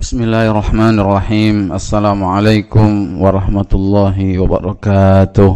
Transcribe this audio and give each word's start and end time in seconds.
بسم 0.00 0.18
الله 0.22 0.44
الرحمن 0.50 0.96
الرحيم 1.00 1.72
السلام 1.76 2.24
عليكم 2.24 3.20
ورحمة 3.20 3.70
الله 3.74 4.16
وبركاته 4.38 5.50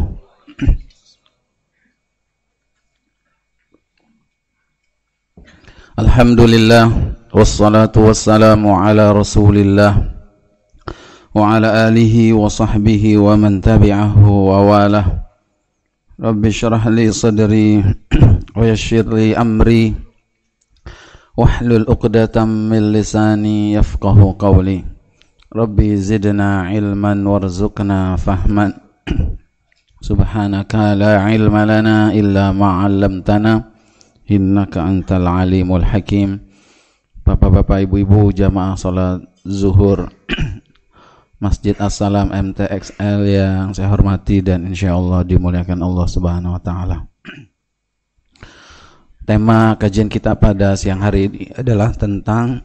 الحمد 5.99 6.41
لله 6.41 6.85
والصلاة 7.35 7.95
والسلام 7.97 8.63
على 8.69 9.05
رسول 9.13 9.57
الله 9.59 9.93
وعلى 11.35 11.69
آله 11.89 12.15
وصحبه 12.33 13.05
ومن 13.19 13.61
تبعه 13.61 14.15
وواله 14.29 15.07
رب 16.21 16.43
اشرح 16.47 16.83
لي 16.87 17.07
صدري 17.13 17.85
ويشر 18.57 19.05
لي 19.17 19.37
أمري 19.37 19.95
Wahlul 21.35 21.91
uqdatam 21.91 22.71
min 22.71 22.95
lisani 22.95 23.75
yafqahu 23.75 24.39
qawli 24.39 24.87
Rabbi 25.51 25.99
zidna 25.99 26.71
ilman 26.71 27.27
warzuqna 27.27 28.15
fahman 28.15 28.71
Subhanaka 29.99 30.95
la 30.95 31.27
ilma 31.35 31.67
lana 31.67 32.15
illa 32.15 32.55
ma'allamtana 32.55 33.67
innaka 34.31 34.87
antal 34.87 35.27
alimul 35.27 35.83
hakim 35.83 36.39
Bapak-bapak, 37.25 37.89
ibu-ibu 37.89 38.37
jamaah 38.37 38.77
salat 38.77 39.25
zuhur. 39.49 40.13
Masjid 41.43 41.73
Assalam 41.81 42.29
MTXL 42.29 43.21
yang 43.25 43.73
saya 43.73 43.89
hormati 43.89 44.45
dan 44.45 44.69
insya 44.69 44.93
Allah 44.93 45.25
dimuliakan 45.25 45.81
Allah 45.81 46.05
Subhanahu 46.05 46.53
wa 46.53 46.61
taala. 46.61 47.09
Tema 49.25 49.73
kajian 49.81 50.13
kita 50.13 50.37
pada 50.37 50.77
siang 50.77 51.01
hari 51.01 51.33
ini 51.33 51.49
adalah 51.57 51.97
tentang 51.97 52.61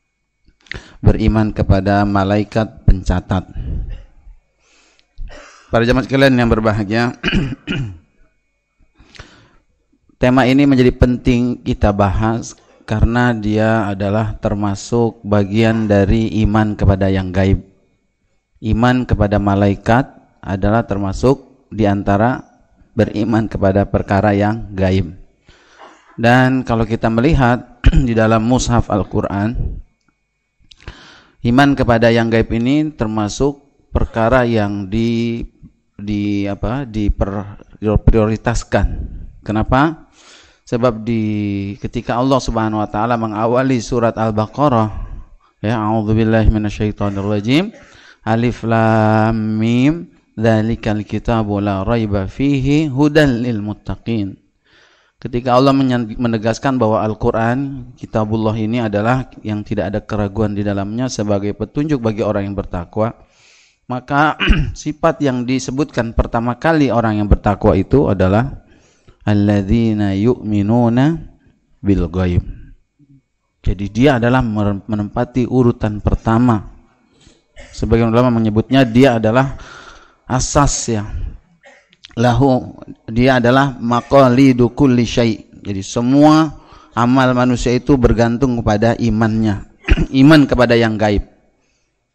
beriman 1.04 1.52
kepada 1.52 2.08
malaikat 2.08 2.88
pencatat. 2.88 3.44
Para 5.68 5.84
jamaah 5.84 6.08
sekalian 6.08 6.40
yang 6.40 6.48
berbahagia, 6.48 7.12
Tema 10.20 10.44
ini 10.44 10.64
menjadi 10.68 10.96
penting 10.96 11.64
kita 11.64 11.96
bahas 11.96 12.52
karena 12.84 13.32
dia 13.36 13.88
adalah 13.88 14.36
termasuk 14.36 15.20
bagian 15.24 15.88
dari 15.88 16.40
iman 16.44 16.76
kepada 16.76 17.08
yang 17.08 17.32
gaib. 17.32 17.64
Iman 18.60 19.08
kepada 19.08 19.40
malaikat 19.40 20.08
adalah 20.40 20.84
termasuk 20.84 21.68
di 21.72 21.88
antara 21.88 22.48
beriman 22.92 23.48
kepada 23.48 23.88
perkara 23.88 24.36
yang 24.36 24.72
gaib. 24.76 25.19
Dan 26.20 26.68
kalau 26.68 26.84
kita 26.84 27.08
melihat 27.08 27.80
di 28.08 28.12
dalam 28.12 28.44
mushaf 28.44 28.92
Al-Qur'an 28.92 29.56
iman 31.40 31.72
kepada 31.72 32.12
yang 32.12 32.28
gaib 32.28 32.52
ini 32.52 32.92
termasuk 32.92 33.56
perkara 33.88 34.44
yang 34.44 34.92
di 34.92 35.40
di 35.96 36.44
apa 36.44 36.84
diprioritaskan. 36.84 38.86
Kenapa? 39.40 40.12
Sebab 40.68 41.00
di 41.00 41.24
ketika 41.80 42.20
Allah 42.20 42.36
Subhanahu 42.36 42.84
wa 42.84 42.90
taala 42.92 43.16
mengawali 43.16 43.80
surat 43.80 44.12
Al-Baqarah 44.20 44.92
ya 45.64 45.80
a'udzubillahi 45.80 46.52
minasyaitonirrajim 46.52 47.72
alif 48.28 48.60
lam 48.68 49.56
mim 49.56 50.12
dzalikal 50.36 51.00
kitabu 51.08 51.64
la 51.64 51.80
raiba 51.80 52.28
fihi 52.28 52.92
hudan 52.92 53.40
lil 53.40 53.64
muttaqin. 53.64 54.49
Ketika 55.20 55.52
Allah 55.52 55.76
menegaskan 56.16 56.80
bahwa 56.80 57.04
Al-Qur'an 57.04 57.92
kitabullah 57.92 58.56
ini 58.56 58.80
adalah 58.80 59.28
yang 59.44 59.60
tidak 59.60 59.92
ada 59.92 60.00
keraguan 60.00 60.56
di 60.56 60.64
dalamnya 60.64 61.12
sebagai 61.12 61.52
petunjuk 61.52 62.00
bagi 62.00 62.24
orang 62.24 62.48
yang 62.48 62.56
bertakwa, 62.56 63.12
maka 63.84 64.40
sifat 64.72 65.20
yang 65.20 65.44
disebutkan 65.44 66.16
pertama 66.16 66.56
kali 66.56 66.88
orang 66.88 67.20
yang 67.20 67.28
bertakwa 67.28 67.76
itu 67.76 68.08
adalah 68.08 68.64
alladzina 69.28 70.16
yu'minuna 70.16 71.20
bil 71.84 72.08
ghaib. 72.08 72.40
Jadi 73.60 73.92
dia 73.92 74.16
adalah 74.16 74.40
menempati 74.40 75.44
urutan 75.44 76.00
pertama. 76.00 76.64
Sebagian 77.76 78.08
ulama 78.08 78.32
menyebutnya 78.32 78.88
dia 78.88 79.20
adalah 79.20 79.60
asas 80.24 80.72
ya. 80.88 81.04
Lahu 82.18 82.74
dia 83.06 83.38
adalah 83.38 83.76
maqalidu 83.78 84.74
kulli 84.74 85.06
syai. 85.06 85.46
Jadi 85.60 85.82
semua 85.84 86.50
amal 86.96 87.30
manusia 87.36 87.70
itu 87.70 87.94
bergantung 87.94 88.58
kepada 88.58 88.98
imannya. 88.98 89.68
Iman 90.22 90.48
kepada 90.48 90.74
yang 90.74 90.98
gaib. 90.98 91.26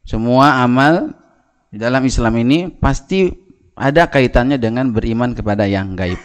Semua 0.06 0.62
amal 0.62 1.16
di 1.72 1.78
dalam 1.82 2.04
Islam 2.06 2.34
ini 2.42 2.70
pasti 2.70 3.32
ada 3.76 4.08
kaitannya 4.08 4.56
dengan 4.56 4.92
beriman 4.92 5.36
kepada 5.36 5.68
yang 5.68 5.96
gaib. 5.98 6.20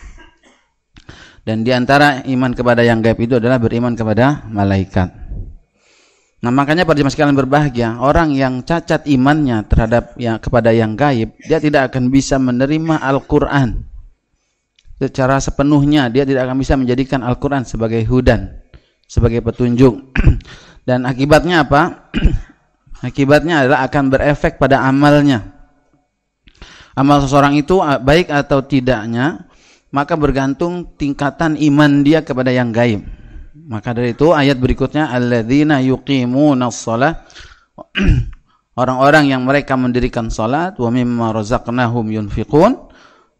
Dan 1.40 1.64
di 1.64 1.72
antara 1.72 2.22
iman 2.28 2.52
kepada 2.52 2.84
yang 2.84 3.00
gaib 3.00 3.18
itu 3.18 3.40
adalah 3.40 3.56
beriman 3.56 3.96
kepada 3.96 4.44
malaikat. 4.52 5.19
Nah 6.40 6.48
makanya 6.48 6.88
pada 6.88 6.96
jemaah 6.96 7.12
sekalian 7.12 7.36
berbahagia, 7.36 8.00
orang 8.00 8.32
yang 8.32 8.64
cacat 8.64 9.04
imannya 9.04 9.60
terhadap 9.68 10.16
yang 10.16 10.40
kepada 10.40 10.72
yang 10.72 10.96
gaib, 10.96 11.36
dia 11.44 11.60
tidak 11.60 11.92
akan 11.92 12.08
bisa 12.08 12.40
menerima 12.40 12.96
Al-Quran 12.96 13.84
secara 14.96 15.36
sepenuhnya. 15.36 16.08
Dia 16.08 16.24
tidak 16.24 16.48
akan 16.48 16.56
bisa 16.56 16.80
menjadikan 16.80 17.20
Al-Quran 17.20 17.68
sebagai 17.68 18.00
hudan, 18.08 18.56
sebagai 19.04 19.44
petunjuk. 19.44 20.16
Dan 20.88 21.04
akibatnya 21.04 21.68
apa? 21.68 22.08
akibatnya 23.08 23.68
adalah 23.68 23.84
akan 23.84 24.04
berefek 24.08 24.56
pada 24.56 24.80
amalnya. 24.80 25.44
Amal 26.96 27.20
seseorang 27.20 27.52
itu 27.60 27.80
baik 27.80 28.32
atau 28.32 28.64
tidaknya 28.64 29.44
maka 29.90 30.14
bergantung 30.14 30.86
tingkatan 30.96 31.58
iman 31.58 32.06
dia 32.06 32.22
kepada 32.22 32.54
yang 32.54 32.70
gaib. 32.70 33.19
Maka 33.50 33.90
dari 33.90 34.14
itu 34.14 34.30
ayat 34.30 34.62
berikutnya 34.62 35.10
alladzina 35.10 35.82
yuqimuna 35.82 36.70
shalah 36.70 37.26
orang-orang 38.80 39.34
yang 39.34 39.42
mereka 39.42 39.74
mendirikan 39.74 40.30
salat 40.30 40.78
wa 40.78 40.90
mimma 40.92 41.34
razaqnahum 41.34 42.06
yunfiqun 42.14 42.78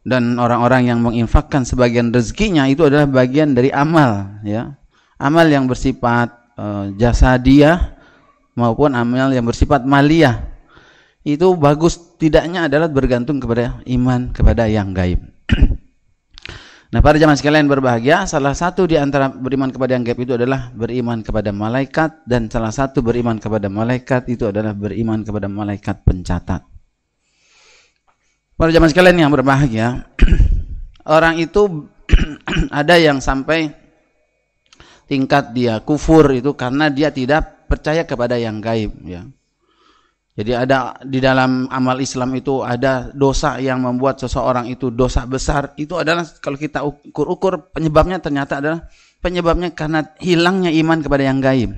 dan 0.02 0.40
orang-orang 0.40 0.88
yang 0.88 0.98
menginfakkan 1.04 1.62
sebagian 1.62 2.10
rezekinya 2.10 2.66
itu 2.66 2.88
adalah 2.88 3.06
bagian 3.06 3.54
dari 3.54 3.70
amal 3.70 4.42
ya. 4.42 4.74
Amal 5.20 5.52
yang 5.52 5.68
bersifat 5.68 6.32
uh, 6.56 6.88
dia 7.36 8.00
maupun 8.56 8.96
amal 8.96 9.28
yang 9.30 9.44
bersifat 9.44 9.84
maliyah. 9.84 10.48
Itu 11.20 11.52
bagus 11.60 12.00
tidaknya 12.16 12.64
adalah 12.72 12.88
bergantung 12.88 13.36
kepada 13.36 13.84
iman 13.84 14.32
kepada 14.32 14.64
yang 14.64 14.96
gaib. 14.96 15.20
Nah, 16.90 16.98
para 16.98 17.22
jamaah 17.22 17.38
sekalian 17.38 17.70
berbahagia, 17.70 18.26
salah 18.26 18.50
satu 18.50 18.82
di 18.82 18.98
antara 18.98 19.30
beriman 19.30 19.70
kepada 19.70 19.94
yang 19.94 20.02
gaib 20.02 20.26
itu 20.26 20.34
adalah 20.34 20.74
beriman 20.74 21.22
kepada 21.22 21.54
malaikat 21.54 22.26
dan 22.26 22.50
salah 22.50 22.74
satu 22.74 22.98
beriman 22.98 23.38
kepada 23.38 23.70
malaikat 23.70 24.26
itu 24.26 24.50
adalah 24.50 24.74
beriman 24.74 25.22
kepada 25.22 25.46
malaikat 25.46 26.02
pencatat. 26.02 26.66
Para 28.58 28.74
jamaah 28.74 28.90
sekalian 28.90 29.22
yang 29.22 29.30
berbahagia, 29.30 30.10
orang 31.16 31.38
itu 31.38 31.86
ada 32.74 32.98
yang 32.98 33.22
sampai 33.22 33.70
tingkat 35.06 35.54
dia 35.54 35.78
kufur 35.86 36.26
itu 36.34 36.58
karena 36.58 36.90
dia 36.90 37.14
tidak 37.14 37.70
percaya 37.70 38.02
kepada 38.02 38.34
yang 38.34 38.58
gaib 38.58 38.90
ya. 39.06 39.30
Jadi 40.30 40.54
ada 40.54 40.94
di 41.02 41.18
dalam 41.18 41.66
amal 41.68 41.98
Islam 41.98 42.32
itu 42.38 42.62
ada 42.62 43.10
dosa 43.10 43.58
yang 43.58 43.82
membuat 43.82 44.22
seseorang 44.22 44.70
itu 44.70 44.88
dosa 44.94 45.26
besar. 45.26 45.74
Itu 45.74 45.98
adalah 45.98 46.22
kalau 46.38 46.56
kita 46.56 46.86
ukur-ukur 46.86 47.74
penyebabnya 47.74 48.22
ternyata 48.22 48.62
adalah 48.62 48.86
penyebabnya 49.20 49.74
karena 49.74 50.06
hilangnya 50.22 50.70
iman 50.70 50.98
kepada 51.02 51.22
yang 51.26 51.42
gaib. 51.42 51.70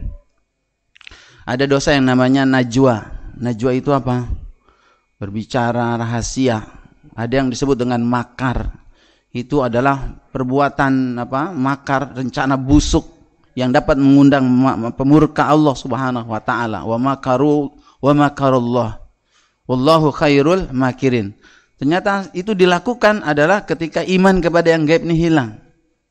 Ada 1.43 1.67
dosa 1.67 1.97
yang 1.97 2.07
namanya 2.07 2.47
najwa. 2.47 3.03
Najwa 3.41 3.71
itu 3.75 3.91
apa? 3.91 4.31
Berbicara 5.19 5.99
rahasia. 5.99 6.63
Ada 7.17 7.43
yang 7.43 7.49
disebut 7.51 7.75
dengan 7.75 8.05
makar. 8.07 8.69
Itu 9.33 9.65
adalah 9.65 10.23
perbuatan 10.31 11.19
apa? 11.19 11.51
Makar, 11.51 12.15
rencana 12.15 12.55
busuk 12.61 13.11
yang 13.53 13.73
dapat 13.73 13.99
mengundang 13.99 14.45
pemurka 14.95 15.51
Allah 15.51 15.75
Subhanahu 15.77 16.29
wa 16.31 16.41
taala. 16.41 16.85
Wa 16.87 16.97
makaru 17.01 17.75
wa 18.03 18.13
makarullah. 18.13 18.99
Wallahu 19.71 20.11
khairul 20.11 20.69
makirin. 20.75 21.39
Ternyata 21.79 22.31
itu 22.35 22.53
dilakukan 22.53 23.23
adalah 23.23 23.63
ketika 23.63 24.03
iman 24.03 24.43
kepada 24.43 24.75
yang 24.75 24.85
gaib 24.85 25.07
ini 25.07 25.17
hilang. 25.17 25.63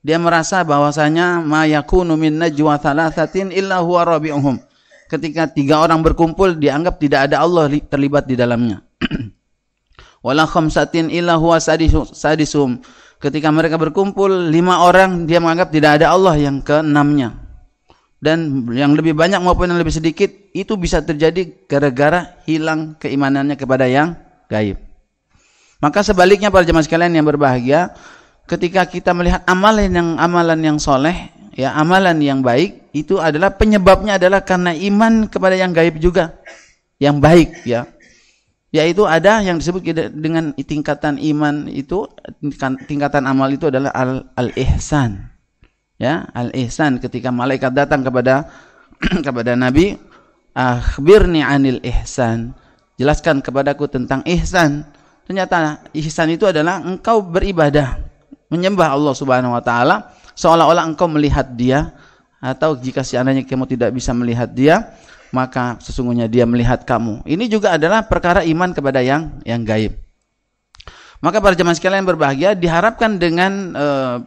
Dia 0.02 0.18
merasa 0.18 0.66
bahwasanya 0.66 1.44
ma 1.46 1.68
yakunu 1.70 2.18
min 2.18 2.42
najwa 2.42 2.80
thalathatin 2.82 3.54
illa 3.54 3.84
huwa 3.84 4.08
rabi'uhum. 4.08 4.58
Ketika 5.12 5.52
tiga 5.52 5.84
orang 5.84 6.02
berkumpul 6.02 6.58
dianggap 6.58 6.98
tidak 6.98 7.30
ada 7.30 7.44
Allah 7.44 7.68
terlibat 7.68 8.26
di 8.26 8.40
dalamnya. 8.40 8.82
Wala 10.26 10.48
khamsatin 10.48 11.12
illa 11.12 11.36
huwa 11.36 11.60
sadisum. 11.60 12.82
Ketika 13.22 13.54
mereka 13.54 13.78
berkumpul 13.78 14.50
lima 14.50 14.82
orang 14.82 15.30
dia 15.30 15.38
menganggap 15.38 15.70
tidak 15.70 16.02
ada 16.02 16.16
Allah 16.16 16.34
yang 16.40 16.64
keenamnya 16.66 17.51
dan 18.22 18.70
yang 18.70 18.94
lebih 18.94 19.18
banyak 19.18 19.42
maupun 19.42 19.74
yang 19.74 19.82
lebih 19.82 19.98
sedikit 19.98 20.30
itu 20.54 20.78
bisa 20.78 21.02
terjadi 21.02 21.66
gara-gara 21.66 22.38
hilang 22.46 22.94
keimanannya 23.02 23.58
kepada 23.58 23.90
yang 23.90 24.14
gaib. 24.46 24.78
Maka 25.82 26.06
sebaliknya 26.06 26.54
para 26.54 26.62
jemaah 26.62 26.86
sekalian 26.86 27.18
yang 27.18 27.26
berbahagia, 27.26 27.98
ketika 28.46 28.86
kita 28.86 29.18
melihat 29.18 29.42
amalan 29.50 29.90
yang 29.90 30.10
amalan 30.22 30.62
yang 30.62 30.78
soleh, 30.78 31.34
ya 31.58 31.74
amalan 31.74 32.22
yang 32.22 32.46
baik 32.46 32.94
itu 32.94 33.18
adalah 33.18 33.58
penyebabnya 33.58 34.22
adalah 34.22 34.46
karena 34.46 34.78
iman 34.78 35.26
kepada 35.26 35.58
yang 35.58 35.74
gaib 35.74 35.98
juga, 35.98 36.38
yang 37.02 37.18
baik 37.18 37.66
ya. 37.66 37.90
Yaitu 38.72 39.04
ada 39.04 39.42
yang 39.44 39.60
disebut 39.60 39.84
dengan 40.16 40.54
tingkatan 40.56 41.20
iman 41.20 41.68
itu 41.68 42.08
tingkatan 42.88 43.28
amal 43.28 43.52
itu 43.52 43.68
adalah 43.68 43.92
al, 43.92 44.32
al 44.38 44.48
ihsan 44.56 45.31
ya 46.02 46.26
al 46.34 46.50
ihsan 46.58 46.98
ketika 46.98 47.30
malaikat 47.30 47.70
datang 47.70 48.02
kepada 48.02 48.50
kepada 49.26 49.54
Nabi 49.54 49.94
akhbirni 50.58 51.46
anil 51.46 51.78
ihsan. 51.86 52.58
Jelaskan 52.98 53.46
kepadaku 53.46 53.86
tentang 53.86 54.26
ihsan. 54.26 54.82
Ternyata 55.30 55.86
ihsan 55.94 56.34
itu 56.34 56.50
adalah 56.50 56.82
engkau 56.82 57.22
beribadah 57.22 58.02
menyembah 58.50 58.98
Allah 58.98 59.14
Subhanahu 59.14 59.54
wa 59.54 59.64
taala 59.64 60.12
seolah-olah 60.36 60.84
engkau 60.90 61.08
melihat 61.08 61.54
dia 61.54 61.94
atau 62.42 62.74
jika 62.74 63.06
seandainya 63.06 63.46
kamu 63.46 63.70
tidak 63.70 63.94
bisa 63.94 64.12
melihat 64.18 64.50
dia 64.50 64.98
maka 65.32 65.80
sesungguhnya 65.80 66.28
dia 66.28 66.44
melihat 66.44 66.84
kamu. 66.84 67.24
Ini 67.24 67.48
juga 67.48 67.80
adalah 67.80 68.04
perkara 68.04 68.44
iman 68.44 68.76
kepada 68.76 69.00
yang 69.00 69.40
yang 69.48 69.64
gaib. 69.64 69.96
Maka 71.24 71.40
para 71.40 71.56
jemaah 71.56 71.78
sekalian 71.78 72.04
berbahagia 72.04 72.58
diharapkan 72.58 73.16
dengan 73.16 73.72
uh, 73.78 74.18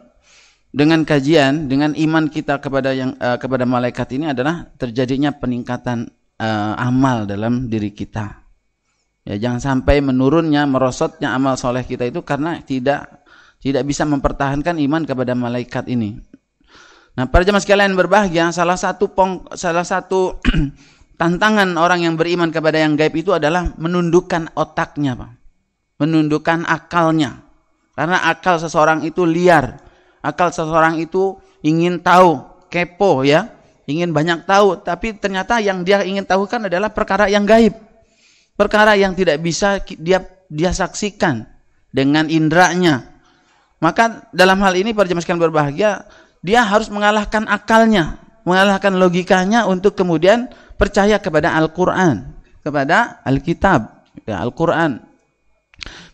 dengan 0.75 1.07
kajian, 1.07 1.71
dengan 1.71 1.95
iman 1.95 2.27
kita 2.27 2.59
kepada 2.59 2.91
yang 2.91 3.15
uh, 3.15 3.39
kepada 3.39 3.63
malaikat 3.63 4.11
ini 4.19 4.35
adalah 4.35 4.67
terjadinya 4.75 5.31
peningkatan 5.31 6.11
uh, 6.35 6.75
amal 6.75 7.23
dalam 7.23 7.71
diri 7.71 7.95
kita. 7.95 8.43
Ya, 9.23 9.39
jangan 9.39 9.63
sampai 9.63 10.03
menurunnya, 10.03 10.67
merosotnya 10.67 11.31
amal 11.31 11.55
soleh 11.55 11.87
kita 11.87 12.03
itu 12.03 12.19
karena 12.27 12.59
tidak 12.59 13.23
tidak 13.63 13.87
bisa 13.87 14.03
mempertahankan 14.03 14.75
iman 14.75 15.07
kepada 15.07 15.31
malaikat 15.31 15.87
ini. 15.87 16.19
Nah, 17.15 17.31
para 17.31 17.47
jemaah 17.47 17.63
sekalian 17.63 17.95
berbahagia, 17.95 18.51
salah 18.51 18.75
satu 18.75 19.15
pong, 19.15 19.47
salah 19.55 19.87
satu 19.87 20.43
tantangan 21.21 21.79
orang 21.79 22.03
yang 22.03 22.19
beriman 22.19 22.51
kepada 22.51 22.83
yang 22.83 22.99
gaib 22.99 23.15
itu 23.15 23.31
adalah 23.31 23.71
menundukkan 23.79 24.51
otaknya, 24.59 25.15
Pak. 25.15 25.31
Menundukkan 26.03 26.67
akalnya. 26.67 27.47
Karena 27.95 28.27
akal 28.27 28.59
seseorang 28.59 29.07
itu 29.07 29.23
liar 29.23 29.84
akal 30.25 30.49
seseorang 30.49 30.97
itu 30.97 31.37
ingin 31.61 32.01
tahu, 32.01 32.41
kepo 32.73 33.21
ya, 33.21 33.53
ingin 33.85 34.09
banyak 34.09 34.49
tahu, 34.49 34.81
tapi 34.81 35.13
ternyata 35.13 35.61
yang 35.61 35.85
dia 35.85 36.01
ingin 36.01 36.25
tahu 36.25 36.49
kan 36.49 36.65
adalah 36.65 36.89
perkara 36.89 37.29
yang 37.29 37.45
gaib. 37.45 37.77
Perkara 38.55 38.97
yang 38.97 39.13
tidak 39.13 39.43
bisa 39.43 39.83
dia 39.99 40.23
dia 40.49 40.71
saksikan 40.71 41.45
dengan 41.93 42.27
indranya. 42.31 43.15
Maka 43.83 44.31
dalam 44.31 44.57
hal 44.63 44.73
ini 44.79 44.95
para 44.95 45.05
jemaah 45.05 45.47
berbahagia, 45.47 46.07
dia 46.39 46.61
harus 46.63 46.87
mengalahkan 46.87 47.45
akalnya, 47.45 48.17
mengalahkan 48.47 48.95
logikanya 48.95 49.67
untuk 49.67 49.93
kemudian 49.93 50.47
percaya 50.79 51.19
kepada 51.19 51.53
Al-Qur'an, 51.53 52.33
kepada 52.63 53.19
Alkitab, 53.27 54.07
ya 54.23 54.41
Al-Qur'an. 54.41 55.03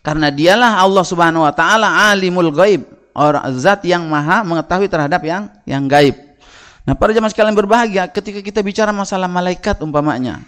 Karena 0.02 0.28
dialah 0.34 0.82
Allah 0.82 1.04
Subhanahu 1.06 1.46
wa 1.46 1.54
taala 1.54 2.10
alimul 2.10 2.50
ghaib, 2.50 2.82
orang 3.12 3.44
zat 3.56 3.84
yang 3.84 4.04
maha 4.08 4.44
mengetahui 4.44 4.88
terhadap 4.88 5.20
yang 5.24 5.48
yang 5.68 5.84
gaib. 5.88 6.16
Nah, 6.82 6.98
para 6.98 7.14
jemaah 7.14 7.30
sekalian 7.30 7.54
berbahagia 7.54 8.10
ketika 8.10 8.42
kita 8.42 8.60
bicara 8.60 8.90
masalah 8.90 9.30
malaikat 9.30 9.78
umpamanya. 9.84 10.42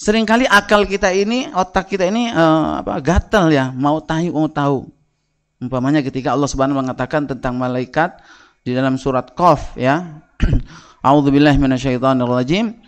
Seringkali 0.00 0.48
akal 0.48 0.88
kita 0.88 1.12
ini, 1.12 1.50
otak 1.52 1.92
kita 1.92 2.08
ini 2.08 2.32
uh, 2.32 2.80
apa 2.80 2.96
gatal 3.04 3.52
ya, 3.52 3.68
mau 3.74 4.00
tahu 4.00 4.32
mau 4.32 4.48
tahu. 4.48 4.88
Umpamanya 5.60 6.00
ketika 6.00 6.32
Allah 6.32 6.48
Subhanahu 6.48 6.80
mengatakan 6.80 7.28
tentang 7.28 7.60
malaikat 7.60 8.16
di 8.64 8.72
dalam 8.72 8.96
surat 8.96 9.36
Qaf 9.36 9.76
ya. 9.76 10.24
A'udzubillahi 11.04 11.60
minasyaitonirrajim. 11.60 12.80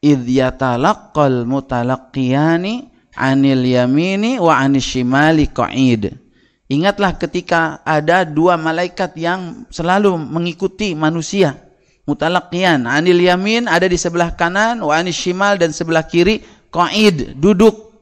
Idh 0.00 0.24
yatalaqqal 0.24 1.44
mutalaqqiyani 1.44 2.88
'anil 3.12 3.64
yamini 3.64 4.40
wa 4.40 4.56
'anil 4.56 4.80
shimali 4.80 5.52
qa'id. 5.52 6.16
Ingatlah 6.64 7.20
ketika 7.20 7.84
ada 7.84 8.24
dua 8.24 8.56
malaikat 8.56 9.12
yang 9.20 9.68
selalu 9.68 10.16
mengikuti 10.16 10.96
manusia. 10.96 11.60
Mutalaqiyan, 12.04 12.84
anil 12.88 13.20
yamin 13.20 13.68
ada 13.68 13.88
di 13.88 13.96
sebelah 13.96 14.32
kanan, 14.36 14.80
wa 14.80 14.96
shimal 15.08 15.56
dan 15.56 15.72
sebelah 15.72 16.04
kiri, 16.04 16.44
qaid, 16.72 17.36
duduk. 17.36 17.92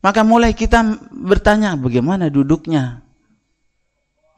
Maka 0.00 0.24
mulai 0.24 0.52
kita 0.56 0.80
bertanya, 1.12 1.76
bagaimana 1.76 2.32
duduknya? 2.32 3.04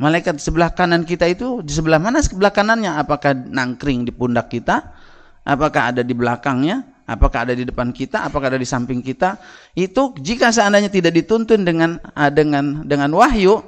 Malaikat 0.01 0.41
sebelah 0.41 0.73
kanan 0.73 1.05
kita 1.05 1.29
itu 1.29 1.61
di 1.61 1.77
sebelah 1.77 2.01
mana 2.01 2.25
sebelah 2.25 2.49
kanannya? 2.49 2.97
Apakah 2.97 3.37
nangkring 3.37 4.09
di 4.09 4.13
pundak 4.17 4.49
kita? 4.49 4.97
Apakah 5.45 5.93
ada 5.93 6.01
di 6.01 6.17
belakangnya? 6.17 6.90
Apakah 7.11 7.43
ada 7.43 7.55
di 7.59 7.67
depan 7.67 7.91
kita, 7.91 8.23
apakah 8.23 8.55
ada 8.55 8.61
di 8.61 8.69
samping 8.69 9.03
kita, 9.03 9.35
itu 9.75 10.15
jika 10.23 10.55
seandainya 10.55 10.87
tidak 10.87 11.11
dituntun 11.19 11.67
dengan 11.67 11.99
ah, 12.15 12.31
dengan 12.31 12.87
dengan 12.87 13.11
wahyu, 13.11 13.59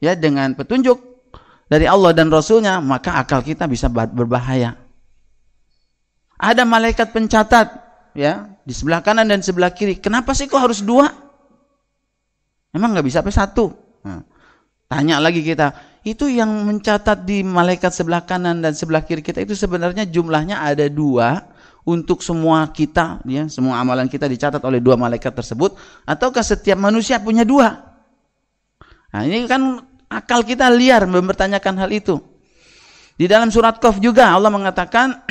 ya 0.00 0.16
dengan 0.16 0.56
petunjuk 0.56 0.96
dari 1.68 1.84
Allah 1.84 2.16
dan 2.16 2.32
Rasulnya, 2.32 2.80
maka 2.80 3.20
akal 3.20 3.44
kita 3.44 3.68
bisa 3.68 3.92
berbahaya. 3.92 4.80
Ada 6.40 6.64
malaikat 6.64 7.12
pencatat, 7.12 7.68
ya 8.16 8.56
di 8.64 8.72
sebelah 8.72 9.04
kanan 9.04 9.28
dan 9.28 9.44
sebelah 9.44 9.76
kiri. 9.76 10.00
Kenapa 10.00 10.32
sih 10.32 10.48
kok 10.48 10.60
harus 10.60 10.80
dua? 10.80 11.12
Emang 12.72 12.96
nggak 12.96 13.06
bisa 13.08 13.20
apa 13.20 13.32
satu? 13.32 13.72
Nah, 14.04 14.24
tanya 14.88 15.16
lagi 15.16 15.40
kita, 15.40 15.72
itu 16.04 16.28
yang 16.28 16.48
mencatat 16.68 17.24
di 17.24 17.40
malaikat 17.40 17.90
sebelah 17.90 18.22
kanan 18.28 18.60
dan 18.60 18.76
sebelah 18.76 19.02
kiri 19.02 19.24
kita 19.24 19.42
itu 19.42 19.56
sebenarnya 19.56 20.04
jumlahnya 20.06 20.60
ada 20.60 20.86
dua 20.92 21.55
untuk 21.86 22.18
semua 22.18 22.66
kita, 22.74 23.22
ya, 23.22 23.46
semua 23.46 23.78
amalan 23.78 24.10
kita 24.10 24.26
dicatat 24.26 24.58
oleh 24.66 24.82
dua 24.82 24.98
malaikat 24.98 25.30
tersebut, 25.30 25.78
ataukah 26.02 26.42
setiap 26.42 26.74
manusia 26.82 27.22
punya 27.22 27.46
dua? 27.46 27.72
Nah, 29.14 29.22
ini 29.22 29.46
kan 29.46 29.78
akal 30.10 30.42
kita 30.42 30.66
liar 30.74 31.06
mempertanyakan 31.06 31.74
hal 31.78 31.90
itu. 31.94 32.18
Di 33.16 33.30
dalam 33.30 33.48
surat 33.48 33.78
Qaf 33.80 34.02
juga 34.02 34.34
Allah 34.34 34.52
mengatakan 34.52 35.24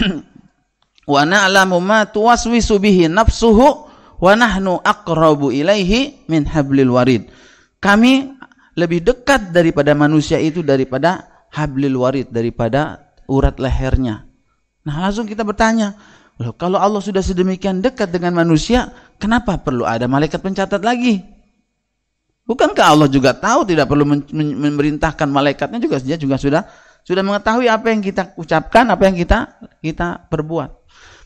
wa 1.14 1.22
na'lamu 1.22 1.78
ma 1.84 2.08
tuwaswisu 2.08 2.82
bihi 2.82 3.06
nafsuhu 3.12 3.68
wa 4.18 4.34
nahnu 4.34 4.80
aqrabu 4.82 5.52
ilaihi 5.52 6.26
min 6.32 6.48
hablil 6.50 6.96
warid. 6.96 7.30
Kami 7.84 8.32
lebih 8.80 9.04
dekat 9.04 9.54
daripada 9.54 9.94
manusia 9.94 10.42
itu 10.42 10.64
daripada 10.64 11.46
hablil 11.54 12.00
warid, 12.00 12.32
daripada 12.32 13.12
urat 13.30 13.60
lehernya. 13.62 14.26
Nah, 14.86 14.96
langsung 15.06 15.26
kita 15.26 15.42
bertanya, 15.42 15.94
Loh, 16.36 16.52
kalau 16.60 16.76
Allah 16.76 17.00
sudah 17.00 17.24
sedemikian 17.24 17.80
dekat 17.80 18.12
dengan 18.12 18.36
manusia, 18.36 18.92
kenapa 19.16 19.56
perlu 19.56 19.88
ada 19.88 20.04
malaikat 20.12 20.44
pencatat 20.44 20.84
lagi? 20.84 21.24
Bukankah 22.44 22.86
Allah 22.92 23.10
juga 23.10 23.32
tahu 23.32 23.64
tidak 23.64 23.88
perlu 23.88 24.06
memerintahkan 24.36 25.26
malaikatnya 25.32 25.82
juga 25.82 25.98
dia 25.98 26.20
juga 26.20 26.38
sudah 26.38 26.62
sudah 27.08 27.24
mengetahui 27.26 27.72
apa 27.72 27.90
yang 27.90 28.04
kita 28.04 28.36
ucapkan, 28.38 28.86
apa 28.92 29.08
yang 29.08 29.16
kita 29.16 29.64
kita 29.80 30.28
perbuat. 30.28 30.70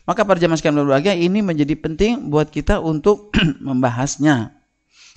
Maka 0.08 0.24
para 0.24 0.38
jemaah 0.40 0.56
sekalian 0.56 0.86
berbahagia 0.86 1.18
ini 1.18 1.42
menjadi 1.42 1.74
penting 1.76 2.30
buat 2.30 2.48
kita 2.48 2.78
untuk 2.80 3.34
membahasnya. 3.66 4.56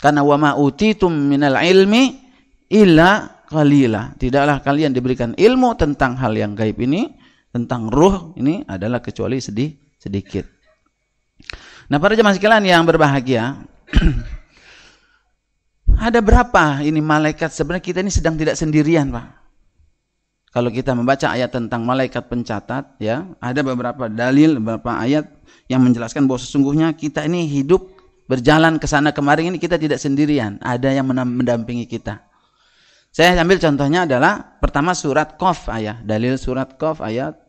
Karena 0.01 0.25
wa 0.25 0.35
ma 0.35 0.51
utitum 0.57 1.13
minal 1.13 1.55
ilmi 1.61 2.17
illa 2.67 3.43
qalila. 3.47 4.17
Tidaklah 4.19 4.59
kalian 4.59 4.91
diberikan 4.91 5.31
ilmu 5.37 5.77
tentang 5.79 6.19
hal 6.19 6.35
yang 6.35 6.51
gaib 6.51 6.75
ini, 6.83 7.07
tentang 7.53 7.87
ruh 7.87 8.35
ini 8.35 8.65
adalah 8.67 8.99
kecuali 8.99 9.39
sedih 9.39 9.82
sedikit. 10.03 10.43
Nah, 11.87 11.95
para 11.95 12.19
jemaah 12.19 12.35
sekalian 12.35 12.67
yang 12.67 12.83
berbahagia, 12.83 13.63
ada 16.07 16.19
berapa 16.19 16.83
ini 16.83 16.99
malaikat? 16.99 17.55
Sebenarnya 17.55 17.83
kita 17.83 17.99
ini 18.03 18.11
sedang 18.11 18.35
tidak 18.35 18.59
sendirian, 18.59 19.07
Pak. 19.07 19.27
Kalau 20.53 20.69
kita 20.69 20.93
membaca 20.93 21.33
ayat 21.33 21.49
tentang 21.49 21.81
malaikat 21.81 22.29
pencatat, 22.29 23.01
ya, 23.01 23.25
ada 23.41 23.61
beberapa 23.65 24.05
dalil, 24.05 24.61
beberapa 24.61 25.01
ayat 25.01 25.25
yang 25.65 25.81
menjelaskan 25.81 26.29
bahwa 26.29 26.37
sesungguhnya 26.37 26.93
kita 26.93 27.25
ini 27.25 27.49
hidup 27.49 27.89
berjalan 28.29 28.77
ke 28.77 28.85
sana 28.85 29.09
kemarin 29.09 29.49
ini 29.49 29.57
kita 29.57 29.81
tidak 29.81 29.97
sendirian, 29.97 30.61
ada 30.61 30.93
yang 30.93 31.09
mendampingi 31.09 31.89
kita. 31.89 32.21
Saya 33.13 33.37
ambil 33.37 33.61
contohnya 33.61 34.05
adalah 34.09 34.57
pertama 34.57 34.93
surat 34.97 35.37
Qaf 35.37 35.69
ayat, 35.69 36.05
dalil 36.05 36.37
surat 36.37 36.77
Qaf 36.77 37.01
ayat 37.01 37.42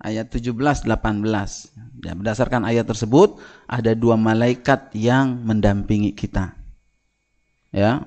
ayat 0.00 0.32
17 0.32 0.86
18. 0.86 2.04
Ya, 2.04 2.12
berdasarkan 2.12 2.66
ayat 2.66 2.84
tersebut 2.88 3.38
ada 3.70 3.96
dua 3.96 4.18
malaikat 4.18 4.92
yang 4.92 5.40
mendampingi 5.46 6.12
kita. 6.12 6.56
Ya. 7.70 8.06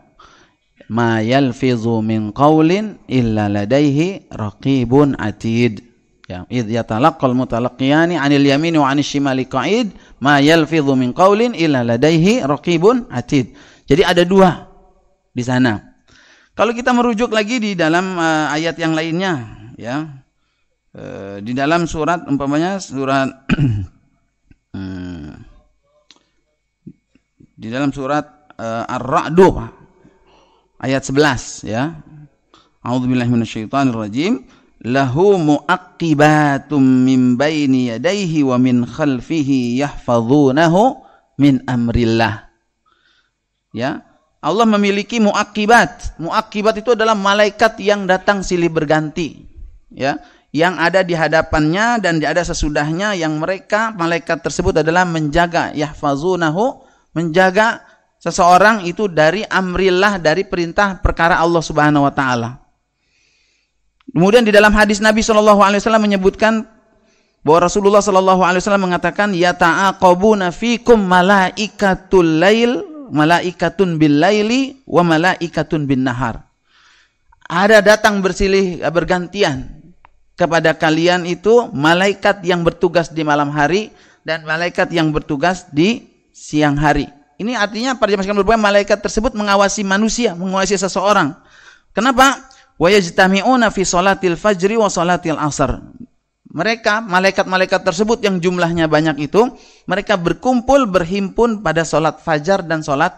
Ma 0.88 1.20
yalfizu 1.20 2.00
min 2.00 2.32
qaulin 2.32 3.01
illa 3.12 3.51
ladaihi 3.51 4.32
raqibun 4.32 5.20
atid. 5.20 5.84
Ya, 6.27 6.44
id 6.51 6.67
yatalaqqal 6.67 7.32
mutalaqiyani 7.32 8.20
'anil 8.20 8.44
yamini 8.44 8.75
wa 8.75 8.91
'anil 8.91 9.08
shimali 9.08 9.48
qa'id 9.48 9.96
ma 10.20 10.44
yalfidhu 10.44 10.91
min 11.00 11.15
qawlin 11.15 11.56
illa 11.56 11.88
ladaihi 11.88 12.44
raqibun 12.44 13.08
atid. 13.08 13.56
Jadi 13.88 14.03
ada 14.03 14.27
dua 14.27 14.67
di 15.32 15.44
sana. 15.44 15.79
Kalau 16.51 16.75
kita 16.75 16.91
merujuk 16.91 17.32
lagi 17.32 17.63
di 17.63 17.72
dalam 17.79 18.20
uh, 18.20 18.51
ayat 18.51 18.75
yang 18.75 18.91
lainnya, 18.98 19.34
ya, 19.77 20.10
uh, 20.98 21.38
di 21.39 21.54
dalam 21.54 21.86
surat 21.86 22.25
umpamanya 22.25 22.82
surat 22.82 23.30
uh, 24.74 25.32
di 27.62 27.68
dalam 27.70 27.94
surat 27.94 28.54
uh, 28.58 28.84
Ar-Ra'd 28.89 29.39
ayat 30.82 31.01
11 31.06 31.70
ya. 31.70 31.94
A'udzubillahi 32.86 33.30
minasyaitonirrajim 33.30 34.48
lahu 34.86 35.42
muaqibatum 35.42 36.82
min 36.82 37.36
baini 37.36 37.92
yadayhi 37.92 38.46
wa 38.46 38.62
min 38.62 38.86
khalfihi 38.86 39.82
yahfazunahu 39.82 41.01
min 41.42 41.66
amrillah. 41.66 42.48
Ya. 43.74 44.06
Allah 44.38 44.70
memiliki 44.70 45.18
muakibat. 45.18 46.22
Muakibat 46.22 46.80
itu 46.80 46.94
adalah 46.94 47.18
malaikat 47.18 47.82
yang 47.82 48.06
datang 48.06 48.46
silih 48.46 48.70
berganti. 48.70 49.44
Ya. 49.92 50.22
Yang 50.58 50.74
ada 50.82 51.06
di 51.06 51.14
hadapannya 51.14 52.02
dan 52.02 52.18
ada 52.18 52.42
sesudahnya 52.42 53.14
yang 53.14 53.38
mereka 53.38 53.94
malaikat 53.94 54.42
tersebut 54.42 54.82
adalah 54.82 55.06
menjaga 55.06 55.70
yahfazunahu 55.78 56.82
menjaga 57.14 57.86
seseorang 58.18 58.90
itu 58.90 59.06
dari 59.06 59.46
amrillah 59.46 60.18
dari 60.18 60.50
perintah 60.50 60.98
perkara 60.98 61.38
Allah 61.38 61.62
Subhanahu 61.62 62.10
wa 62.10 62.14
taala. 62.14 62.58
Kemudian 64.10 64.42
di 64.42 64.50
dalam 64.50 64.74
hadis 64.74 64.98
Nabi 64.98 65.22
Shallallahu 65.22 65.62
Alaihi 65.62 65.78
Wasallam 65.78 66.10
menyebutkan 66.10 66.66
bahwa 67.46 67.70
Rasulullah 67.70 68.02
Shallallahu 68.02 68.42
Alaihi 68.42 68.66
Wasallam 68.66 68.90
mengatakan 68.90 69.38
ya 69.38 69.54
ta'aqabuna 69.54 70.50
fikum 70.50 71.06
malaikatul 71.06 72.42
lail 72.42 72.82
malaikatun 73.14 74.02
bil 74.02 74.18
laili 74.18 74.82
wa 74.90 75.06
malaikatun 75.06 75.86
bin 75.86 76.02
nahar. 76.02 76.50
Ada 77.46 77.86
datang 77.86 78.26
bersilih 78.26 78.82
bergantian 78.90 79.77
kepada 80.38 80.77
kalian 80.77 81.25
itu 81.25 81.67
malaikat 81.74 82.46
yang 82.46 82.62
bertugas 82.62 83.10
di 83.10 83.25
malam 83.25 83.50
hari 83.50 83.89
dan 84.22 84.46
malaikat 84.46 84.94
yang 84.94 85.10
bertugas 85.10 85.65
di 85.74 86.06
siang 86.29 86.77
hari. 86.77 87.10
Ini 87.38 87.58
artinya 87.58 87.98
para 87.98 88.13
jemaah 88.13 88.25
sekalian 88.25 88.62
malaikat 88.62 89.01
tersebut 89.01 89.34
mengawasi 89.34 89.82
manusia, 89.82 90.38
mengawasi 90.38 90.77
seseorang. 90.77 91.34
Kenapa? 91.94 92.48
wa 92.77 92.89
yajtami'una 92.94 93.74
fi 93.74 93.82
salatil 93.84 94.38
fajri 94.38 94.77
wa 94.77 94.88
salatil 94.88 95.38
asar. 95.41 95.82
Mereka, 96.48 97.06
malaikat-malaikat 97.06 97.86
tersebut 97.86 98.24
yang 98.24 98.39
jumlahnya 98.41 98.88
banyak 98.89 99.29
itu, 99.29 99.51
mereka 99.86 100.17
berkumpul, 100.17 100.89
berhimpun 100.89 101.62
pada 101.62 101.84
solat 101.84 102.24
fajar 102.24 102.63
dan 102.65 102.82
solat 102.82 103.13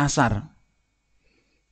asar. 0.00 0.50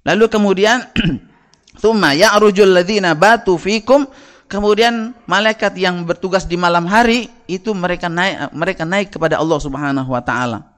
Lalu 0.05 0.31
kemudian, 0.31 0.85
Thumma 1.81 2.13
ya'rujul 2.13 2.77
ladzina 2.77 3.17
batu 3.17 3.57
fikum, 3.57 4.05
kemudian 4.51 5.15
malaikat 5.31 5.79
yang 5.79 6.03
bertugas 6.03 6.45
di 6.45 6.59
malam 6.59 6.91
hari, 6.91 7.31
itu 7.47 7.71
mereka 7.71 8.11
naik, 8.11 8.51
mereka 8.51 8.83
naik 8.83 9.15
kepada 9.15 9.39
Allah 9.39 9.63
subhanahu 9.63 10.11
wa 10.11 10.19
ta'ala 10.19 10.71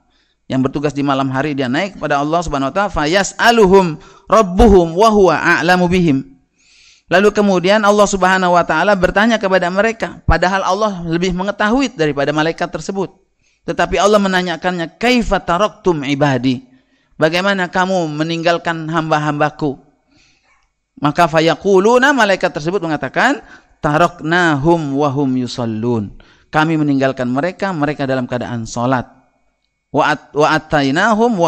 yang 0.52 0.60
bertugas 0.60 0.92
di 0.92 1.00
malam 1.00 1.32
hari 1.32 1.56
dia 1.56 1.70
naik 1.70 1.96
kepada 1.96 2.20
Allah 2.20 2.44
Subhanahu 2.44 2.68
wa 2.68 2.74
taala 2.74 2.92
fayas'aluhum 2.92 3.96
rabbuhum 4.28 4.92
wa 4.92 5.08
huwa 5.08 5.34
a'lamu 5.40 5.88
bihim. 5.88 6.28
Lalu 7.08 7.32
kemudian 7.32 7.80
Allah 7.84 8.04
Subhanahu 8.04 8.52
wa 8.52 8.64
taala 8.64 8.92
bertanya 8.92 9.40
kepada 9.40 9.72
mereka 9.72 10.20
padahal 10.28 10.60
Allah 10.60 11.00
lebih 11.08 11.32
mengetahui 11.32 11.96
daripada 11.96 12.36
malaikat 12.36 12.68
tersebut. 12.68 13.16
Tetapi 13.64 13.96
Allah 13.96 14.20
menanyakannya 14.20 15.00
kaifa 15.00 15.40
taraktum 15.40 16.04
ibadi? 16.04 16.66
Bagaimana 17.16 17.72
kamu 17.72 18.10
meninggalkan 18.10 18.90
hamba-hambaku? 18.90 19.78
Maka 21.00 21.30
fayaquluna 21.30 22.12
malaikat 22.12 22.52
tersebut 22.52 22.82
mengatakan 22.84 23.40
taraknahum 23.80 24.98
wa 24.98 25.08
hum 25.08 25.40
yusallun. 25.40 26.12
Kami 26.52 26.76
meninggalkan 26.76 27.32
mereka, 27.32 27.72
mereka 27.72 28.04
dalam 28.04 28.28
keadaan 28.28 28.68
salat 28.68 29.22
wa 29.92 30.08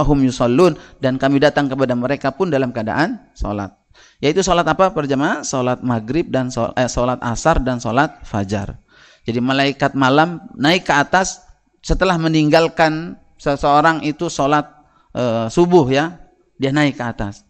hum 0.04 0.18
yusallun 0.28 0.76
dan 1.00 1.16
kami 1.16 1.40
datang 1.40 1.64
kepada 1.64 1.96
mereka 1.96 2.28
pun 2.36 2.52
dalam 2.52 2.70
keadaan 2.70 3.32
salat. 3.32 3.72
Yaitu 4.20 4.44
salat 4.44 4.68
apa 4.68 4.92
perjamaah? 4.92 5.40
Salat 5.42 5.80
maghrib 5.80 6.28
dan 6.28 6.52
salat, 6.52 6.76
eh, 6.76 6.88
asar 7.24 7.56
dan 7.64 7.80
salat 7.80 8.20
fajar. 8.28 8.76
Jadi 9.24 9.40
malaikat 9.40 9.96
malam 9.96 10.44
naik 10.60 10.84
ke 10.84 10.92
atas 10.92 11.40
setelah 11.80 12.20
meninggalkan 12.20 13.16
seseorang 13.40 14.04
itu 14.04 14.28
salat 14.28 14.68
eh, 15.16 15.48
subuh 15.48 15.88
ya, 15.88 16.20
dia 16.60 16.68
naik 16.68 17.00
ke 17.00 17.04
atas. 17.04 17.48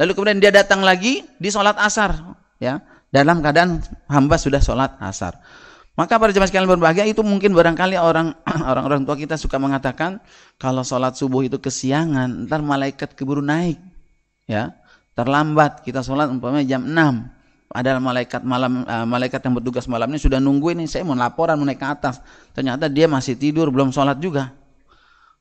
Lalu 0.00 0.10
kemudian 0.16 0.40
dia 0.40 0.52
datang 0.54 0.80
lagi 0.80 1.24
di 1.36 1.48
salat 1.52 1.76
asar 1.76 2.36
ya, 2.56 2.80
dalam 3.12 3.44
keadaan 3.44 3.82
hamba 4.08 4.40
sudah 4.40 4.62
salat 4.62 4.96
asar. 5.02 5.36
Maka 5.92 6.16
para 6.16 6.32
jemaah 6.32 6.48
sekalian 6.48 6.72
berbahagia 6.72 7.04
itu 7.04 7.20
mungkin 7.20 7.52
barangkali 7.52 8.00
orang 8.00 8.32
orang-orang 8.70 9.04
tua 9.04 9.12
kita 9.12 9.36
suka 9.36 9.60
mengatakan 9.60 10.24
kalau 10.56 10.80
sholat 10.80 11.12
subuh 11.20 11.44
itu 11.44 11.60
kesiangan, 11.60 12.48
ntar 12.48 12.64
malaikat 12.64 13.12
keburu 13.12 13.44
naik, 13.44 13.76
ya. 14.48 14.72
Terlambat 15.12 15.84
kita 15.84 16.00
sholat 16.00 16.32
umpamanya 16.32 16.64
jam 16.64 16.88
6 16.88 16.96
ada 17.72 17.96
malaikat 18.00 18.40
malam 18.44 18.84
uh, 18.84 19.04
malaikat 19.08 19.40
yang 19.44 19.56
bertugas 19.56 19.88
malam 19.88 20.08
ini 20.12 20.20
sudah 20.20 20.36
nunggu 20.36 20.76
ini 20.76 20.84
saya 20.84 21.08
mau 21.08 21.16
laporan 21.16 21.60
mau 21.60 21.68
naik 21.68 21.80
ke 21.80 21.88
atas. 21.88 22.24
Ternyata 22.56 22.88
dia 22.88 23.04
masih 23.08 23.36
tidur 23.36 23.68
belum 23.68 23.92
sholat 23.92 24.16
juga. 24.20 24.52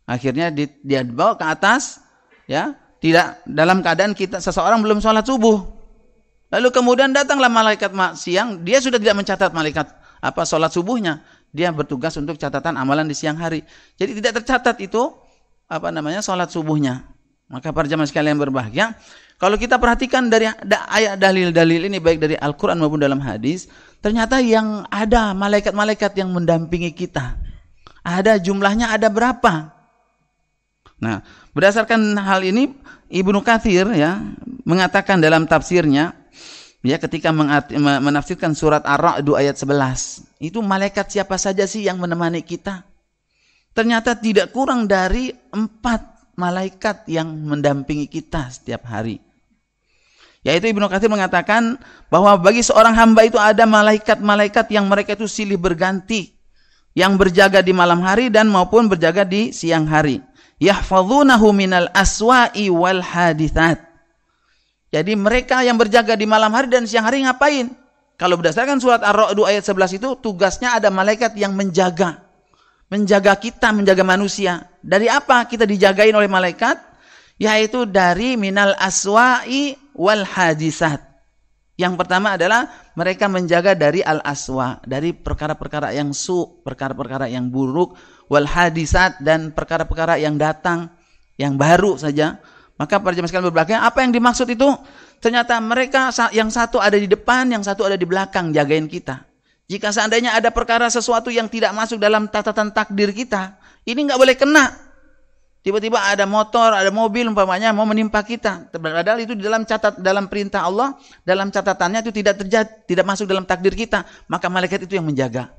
Akhirnya 0.04 0.52
di, 0.52 0.68
dia 0.84 1.08
dibawa 1.08 1.40
ke 1.40 1.48
atas 1.48 2.04
ya 2.48 2.76
tidak 3.02 3.42
dalam 3.50 3.82
keadaan 3.82 4.14
kita 4.14 4.38
seseorang 4.38 4.80
belum 4.86 5.02
sholat 5.02 5.26
subuh. 5.26 5.58
Lalu 6.54 6.70
kemudian 6.70 7.10
datanglah 7.10 7.50
malaikat 7.50 7.90
siang 8.14 8.62
dia 8.62 8.78
sudah 8.78 9.02
tidak 9.02 9.26
mencatat 9.26 9.50
malaikat 9.50 9.90
apa 10.22 10.42
sholat 10.46 10.70
subuhnya. 10.70 11.26
Dia 11.52 11.74
bertugas 11.74 12.16
untuk 12.16 12.40
catatan 12.40 12.78
amalan 12.80 13.10
di 13.10 13.18
siang 13.18 13.36
hari. 13.36 13.66
Jadi 13.98 14.22
tidak 14.22 14.40
tercatat 14.40 14.80
itu 14.80 15.12
apa 15.66 15.90
namanya 15.90 16.22
sholat 16.22 16.54
subuhnya. 16.54 17.10
Maka 17.52 17.76
para 17.76 17.90
jamaah 17.90 18.08
sekalian 18.08 18.40
berbahagia 18.40 18.96
kalau 19.42 19.58
kita 19.58 19.82
perhatikan 19.82 20.30
dari 20.30 20.48
ayat 20.70 21.18
dalil-dalil 21.18 21.90
ini 21.90 21.98
baik 21.98 22.22
dari 22.22 22.36
Al-Quran 22.38 22.78
maupun 22.80 23.02
dalam 23.02 23.18
hadis 23.20 23.66
ternyata 24.00 24.38
yang 24.38 24.86
ada 24.94 25.34
malaikat-malaikat 25.34 26.14
yang 26.22 26.30
mendampingi 26.30 26.94
kita. 26.94 27.42
Ada 28.06 28.38
jumlahnya 28.38 28.94
ada 28.94 29.10
berapa 29.10 29.71
nah 31.02 31.26
berdasarkan 31.58 32.16
hal 32.22 32.46
ini 32.46 32.72
Ibnu 33.12 33.42
Kathir 33.44 33.90
ya 33.92 34.22
mengatakan 34.64 35.20
dalam 35.20 35.50
tafsirnya 35.50 36.16
ya 36.86 36.98
ketika 36.98 37.34
menafsirkan 38.02 38.54
surat 38.56 38.86
Ar-Ra'd 38.86 39.26
ayat 39.34 39.58
11 39.60 40.32
itu 40.42 40.60
malaikat 40.64 41.12
siapa 41.14 41.38
saja 41.38 41.70
sih 41.70 41.86
yang 41.86 42.02
menemani 42.02 42.42
kita? 42.42 42.82
Ternyata 43.72 44.18
tidak 44.20 44.52
kurang 44.52 44.90
dari 44.90 45.32
empat 45.32 46.34
malaikat 46.36 47.08
yang 47.08 47.30
mendampingi 47.30 48.10
kita 48.10 48.50
setiap 48.52 48.90
hari. 48.90 49.22
Yaitu 50.42 50.74
Ibnu 50.74 50.90
Katsir 50.90 51.08
mengatakan 51.08 51.78
bahwa 52.10 52.34
bagi 52.42 52.66
seorang 52.66 52.98
hamba 52.98 53.22
itu 53.30 53.38
ada 53.38 53.70
malaikat-malaikat 53.70 54.74
yang 54.74 54.90
mereka 54.90 55.14
itu 55.14 55.30
silih 55.30 55.62
berganti 55.62 56.34
yang 56.98 57.16
berjaga 57.16 57.62
di 57.62 57.72
malam 57.72 58.02
hari 58.02 58.34
dan 58.34 58.50
maupun 58.50 58.90
berjaga 58.90 59.22
di 59.22 59.54
siang 59.54 59.86
hari 59.86 60.20
yahfazunahu 60.62 61.50
minal 61.52 61.90
aswa'i 61.98 62.70
wal 62.70 63.02
hadithat 63.02 63.92
jadi 64.92 65.16
mereka 65.16 65.64
yang 65.64 65.80
berjaga 65.80 66.20
di 66.20 66.28
malam 66.28 66.52
hari 66.52 66.68
dan 66.68 66.84
siang 66.84 67.08
hari 67.08 67.24
ngapain? 67.24 67.72
Kalau 68.20 68.36
berdasarkan 68.38 68.78
surat 68.78 69.02
Ar-Ra'd 69.02 69.40
ayat 69.48 69.64
11 69.64 69.98
itu 69.98 70.10
tugasnya 70.20 70.78
ada 70.78 70.92
malaikat 70.92 71.34
yang 71.40 71.56
menjaga. 71.56 72.22
Menjaga 72.92 73.40
kita, 73.40 73.72
menjaga 73.72 74.04
manusia. 74.04 74.68
Dari 74.84 75.08
apa 75.08 75.48
kita 75.48 75.64
dijagain 75.64 76.12
oleh 76.12 76.28
malaikat? 76.28 76.76
Yaitu 77.40 77.88
dari 77.88 78.36
minal 78.36 78.76
aswa'i 78.78 79.74
wal 79.96 80.28
hadisat. 80.28 81.02
Yang 81.80 81.94
pertama 81.98 82.36
adalah 82.36 82.92
mereka 82.94 83.26
menjaga 83.32 83.74
dari 83.74 84.04
al-aswa, 84.04 84.80
dari 84.84 85.16
perkara-perkara 85.16 85.96
yang 85.96 86.12
su, 86.12 86.62
perkara-perkara 86.62 87.32
yang 87.32 87.50
buruk, 87.50 87.96
wal 88.28 88.46
hadisat 88.46 89.24
dan 89.24 89.56
perkara-perkara 89.56 90.20
yang 90.20 90.36
datang, 90.38 90.92
yang 91.40 91.58
baru 91.58 91.98
saja 91.98 92.38
maka 92.82 92.98
para 92.98 93.14
jemaah 93.14 93.30
sekalian 93.30 93.48
berbelakang, 93.54 93.78
apa 93.78 94.02
yang 94.02 94.10
dimaksud 94.10 94.50
itu? 94.50 94.66
Ternyata 95.22 95.62
mereka 95.62 96.10
yang 96.34 96.50
satu 96.50 96.82
ada 96.82 96.98
di 96.98 97.06
depan, 97.06 97.46
yang 97.54 97.62
satu 97.62 97.86
ada 97.86 97.94
di 97.94 98.10
belakang 98.10 98.50
jagain 98.50 98.90
kita. 98.90 99.22
Jika 99.70 99.94
seandainya 99.94 100.34
ada 100.34 100.50
perkara 100.50 100.90
sesuatu 100.90 101.30
yang 101.30 101.46
tidak 101.46 101.78
masuk 101.78 102.02
dalam 102.02 102.26
catatan 102.26 102.74
takdir 102.74 103.14
kita, 103.14 103.62
ini 103.86 104.10
nggak 104.10 104.18
boleh 104.18 104.34
kena. 104.34 104.66
Tiba-tiba 105.62 106.02
ada 106.02 106.26
motor, 106.26 106.74
ada 106.74 106.90
mobil 106.90 107.30
umpamanya 107.30 107.70
mau 107.70 107.86
menimpa 107.86 108.26
kita. 108.26 108.74
Padahal 108.74 109.22
itu 109.22 109.38
di 109.38 109.46
dalam 109.46 109.62
catat 109.62 110.02
dalam 110.02 110.26
perintah 110.26 110.66
Allah, 110.66 110.98
dalam 111.22 111.54
catatannya 111.54 112.02
itu 112.02 112.10
tidak 112.10 112.42
terjadi, 112.42 112.70
tidak 112.90 113.06
masuk 113.06 113.30
dalam 113.30 113.46
takdir 113.46 113.78
kita. 113.78 114.02
Maka 114.26 114.50
malaikat 114.50 114.90
itu 114.90 114.98
yang 114.98 115.06
menjaga. 115.06 115.54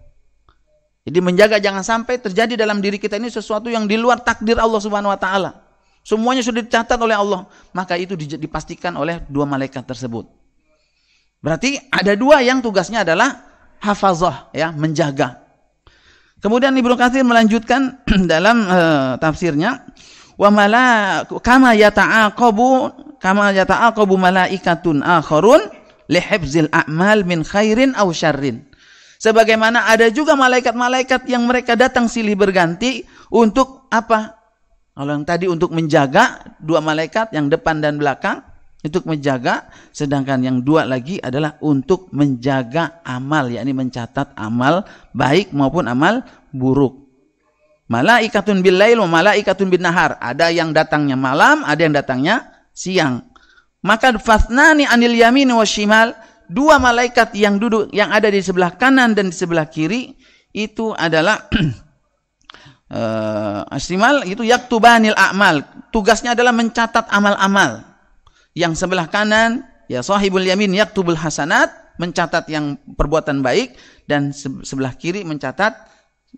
Jadi 1.07 1.19
menjaga 1.23 1.63
jangan 1.63 1.87
sampai 1.87 2.19
terjadi 2.19 2.59
dalam 2.59 2.83
diri 2.83 2.99
kita 2.99 3.19
ini 3.19 3.31
sesuatu 3.31 3.71
yang 3.71 3.87
di 3.87 3.95
luar 3.95 4.23
takdir 4.23 4.59
Allah 4.59 4.83
Subhanahu 4.83 5.15
wa 5.15 5.19
taala. 5.19 5.51
Semuanya 6.03 6.43
sudah 6.43 6.67
dicatat 6.67 6.99
oleh 6.99 7.15
Allah, 7.15 7.47
maka 7.71 7.95
itu 7.95 8.19
dipastikan 8.19 8.91
oleh 8.99 9.23
dua 9.31 9.47
malaikat 9.47 9.87
tersebut. 9.87 10.27
Berarti 11.43 11.79
ada 11.91 12.15
dua 12.19 12.43
yang 12.43 12.59
tugasnya 12.59 13.07
adalah 13.07 13.39
hafazah 13.83 14.51
ya, 14.55 14.71
menjaga. 14.75 15.42
Kemudian 16.43 16.75
Ibnu 16.75 16.99
Katsir 16.99 17.23
melanjutkan 17.23 18.03
dalam 18.33 18.67
uh, 18.67 19.15
tafsirnya 19.23 19.87
wa 20.35 20.51
mala 20.51 20.85
kama 21.39 21.79
yata'aqabu 21.79 22.91
kama 23.23 23.55
yata'aqabu 23.55 24.19
malaikatun 24.19 25.07
akharun 25.07 25.63
li 26.11 26.19
hifzil 26.19 26.67
a'mal 26.75 27.23
min 27.23 27.47
khairin 27.47 27.95
aw 27.95 28.11
syarrin. 28.11 28.67
Sebagaimana 29.23 29.87
ada 29.87 30.11
juga 30.11 30.35
malaikat-malaikat 30.35 31.31
yang 31.31 31.47
mereka 31.47 31.79
datang 31.79 32.11
silih 32.11 32.35
berganti 32.35 33.07
untuk 33.31 33.87
apa? 33.95 34.35
Kalau 34.99 35.15
yang 35.15 35.23
tadi 35.23 35.47
untuk 35.47 35.71
menjaga 35.71 36.43
dua 36.59 36.83
malaikat 36.83 37.31
yang 37.31 37.47
depan 37.47 37.79
dan 37.79 38.03
belakang 38.03 38.43
untuk 38.83 39.07
menjaga 39.07 39.71
sedangkan 39.95 40.43
yang 40.43 40.59
dua 40.59 40.83
lagi 40.83 41.23
adalah 41.23 41.55
untuk 41.63 42.11
menjaga 42.11 42.99
amal 43.07 43.47
yakni 43.47 43.71
mencatat 43.71 44.35
amal 44.35 44.83
baik 45.15 45.55
maupun 45.55 45.87
amal 45.87 46.27
buruk. 46.51 46.99
Malaikatun 47.87 48.59
bil 48.59 48.75
lail 48.75 48.99
wa 48.99 49.23
malaikatun 49.23 49.71
bin 49.71 49.87
nahar. 49.87 50.19
Ada 50.19 50.51
yang 50.51 50.75
datangnya 50.75 51.15
malam 51.15 51.63
ada 51.63 51.79
yang 51.79 51.95
datangnya 51.95 52.67
siang. 52.75 53.23
Maka 53.87 54.19
fasnani 54.19 54.87
anil 54.91 55.15
yamin 55.15 55.51
wa 55.55 55.63
shimal. 55.63 56.15
Dua 56.53 56.77
malaikat 56.77 57.33
yang 57.39 57.57
duduk 57.57 57.89
yang 57.97 58.13
ada 58.13 58.29
di 58.29 58.43
sebelah 58.43 58.77
kanan 58.77 59.17
dan 59.17 59.33
di 59.33 59.37
sebelah 59.37 59.65
kiri 59.73 60.13
itu 60.53 60.93
adalah 60.93 61.49
uh, 62.93 63.65
asimal 63.73 64.21
itu 64.29 64.45
yaktubanil 64.45 65.17
a'mal 65.17 65.65
tugasnya 65.89 66.37
adalah 66.37 66.53
mencatat 66.53 67.09
amal-amal 67.09 67.92
yang 68.53 68.77
sebelah 68.77 69.09
kanan 69.09 69.65
ya 69.89 70.05
sahibul 70.05 70.45
yamin 70.45 70.73
yaktubul 70.77 71.17
hasanat 71.17 71.73
mencatat 72.01 72.49
yang 72.49 72.81
perbuatan 72.97 73.45
baik 73.45 73.77
dan 74.09 74.33
sebelah 74.35 74.97
kiri 74.97 75.23
mencatat 75.23 75.77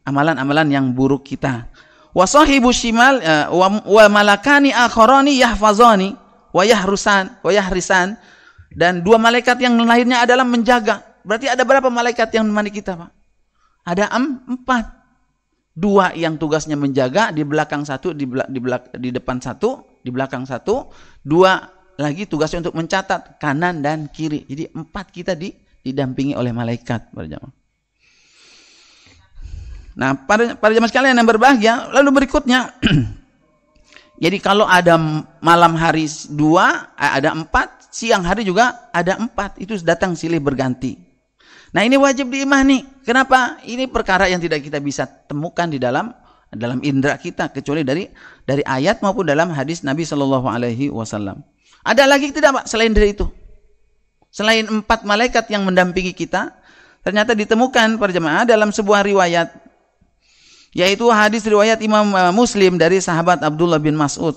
amalan-amalan 0.03 0.69
yang 0.71 0.87
buruk 0.91 1.23
kita. 1.23 1.71
Wa 2.15 2.27
sahibu 2.27 2.71
shimal 2.71 3.19
uh, 3.23 3.51
wa, 3.51 4.07
malakani 4.11 4.71
akharani 4.71 5.39
yahfazani 5.39 6.15
wa 6.55 6.63
yahrusan 6.63 7.43
wa 7.43 7.51
yahrisan 7.51 8.15
dan 8.75 9.03
dua 9.03 9.19
malaikat 9.19 9.59
yang 9.63 9.79
lainnya 9.79 10.23
adalah 10.27 10.43
menjaga. 10.43 11.03
Berarti 11.23 11.49
ada 11.49 11.63
berapa 11.65 11.89
malaikat 11.89 12.35
yang 12.35 12.45
menemani 12.51 12.71
kita, 12.75 12.99
Pak? 12.99 13.11
Ada 13.87 14.13
empat. 14.13 15.07
Dua 15.75 16.15
yang 16.15 16.39
tugasnya 16.39 16.79
menjaga, 16.79 17.35
di 17.35 17.43
belakang 17.43 17.83
satu, 17.83 18.15
di, 18.15 18.31
belak, 18.31 18.47
di, 18.47 18.63
belak, 18.63 18.83
di 18.95 19.11
depan 19.11 19.43
satu, 19.43 19.99
di 20.07 20.11
belakang 20.15 20.47
satu. 20.47 20.87
Dua 21.19 21.59
lagi 21.99 22.27
tugasnya 22.27 22.67
untuk 22.67 22.77
mencatat 22.77 23.39
kanan 23.39 23.83
dan 23.85 24.11
kiri. 24.11 24.43
Jadi 24.47 24.71
empat 24.75 25.15
kita 25.15 25.33
di, 25.39 25.55
didampingi 25.85 26.35
oleh 26.35 26.51
malaikat 26.51 27.11
berjamaah. 27.15 27.53
Nah, 29.95 30.27
pada 30.27 30.59
pada 30.59 30.75
jamaah 30.75 30.91
sekalian 30.91 31.15
yang 31.15 31.29
berbahagia, 31.29 31.75
lalu 31.95 32.23
berikutnya 32.23 32.75
jadi 34.25 34.43
kalau 34.43 34.67
ada 34.67 34.99
malam 35.39 35.79
hari 35.79 36.11
dua, 36.35 36.91
eh, 36.99 37.23
ada 37.23 37.31
empat, 37.31 37.95
siang 37.95 38.27
hari 38.27 38.43
juga 38.43 38.91
ada 38.91 39.15
empat, 39.15 39.63
itu 39.63 39.79
datang 39.87 40.19
silih 40.19 40.43
berganti. 40.43 40.99
Nah 41.75 41.83
ini 41.87 41.95
wajib 41.99 42.31
diimani. 42.31 42.87
Kenapa? 43.07 43.63
Ini 43.63 43.87
perkara 43.91 44.31
yang 44.31 44.43
tidak 44.43 44.67
kita 44.67 44.79
bisa 44.83 45.07
temukan 45.07 45.67
di 45.71 45.79
dalam 45.79 46.11
dalam 46.55 46.79
indera 46.87 47.19
kita 47.19 47.51
kecuali 47.51 47.83
dari 47.83 48.07
dari 48.47 48.63
ayat 48.63 49.03
maupun 49.03 49.27
dalam 49.27 49.51
hadis 49.51 49.83
Nabi 49.83 50.07
Shallallahu 50.07 50.47
Alaihi 50.47 50.91
Wasallam. 50.91 51.43
Ada 51.85 52.09
lagi 52.09 52.33
tidak 52.33 52.63
Pak? 52.63 52.65
Selain 52.67 52.91
dari 52.91 53.13
itu? 53.13 53.29
Selain 54.33 54.65
empat 54.67 55.07
malaikat 55.07 55.47
yang 55.53 55.63
mendampingi 55.63 56.17
kita, 56.17 56.51
ternyata 57.05 57.37
ditemukan 57.37 58.01
para 58.01 58.11
jemaah 58.11 58.43
dalam 58.49 58.75
sebuah 58.75 59.07
riwayat 59.07 59.63
yaitu 60.75 61.07
hadis 61.09 61.47
riwayat 61.47 61.79
Imam 61.81 62.11
uh, 62.13 62.35
Muslim 62.35 62.77
dari 62.77 62.99
sahabat 62.99 63.41
Abdullah 63.47 63.79
bin 63.79 63.95
Mas'ud. 63.95 64.35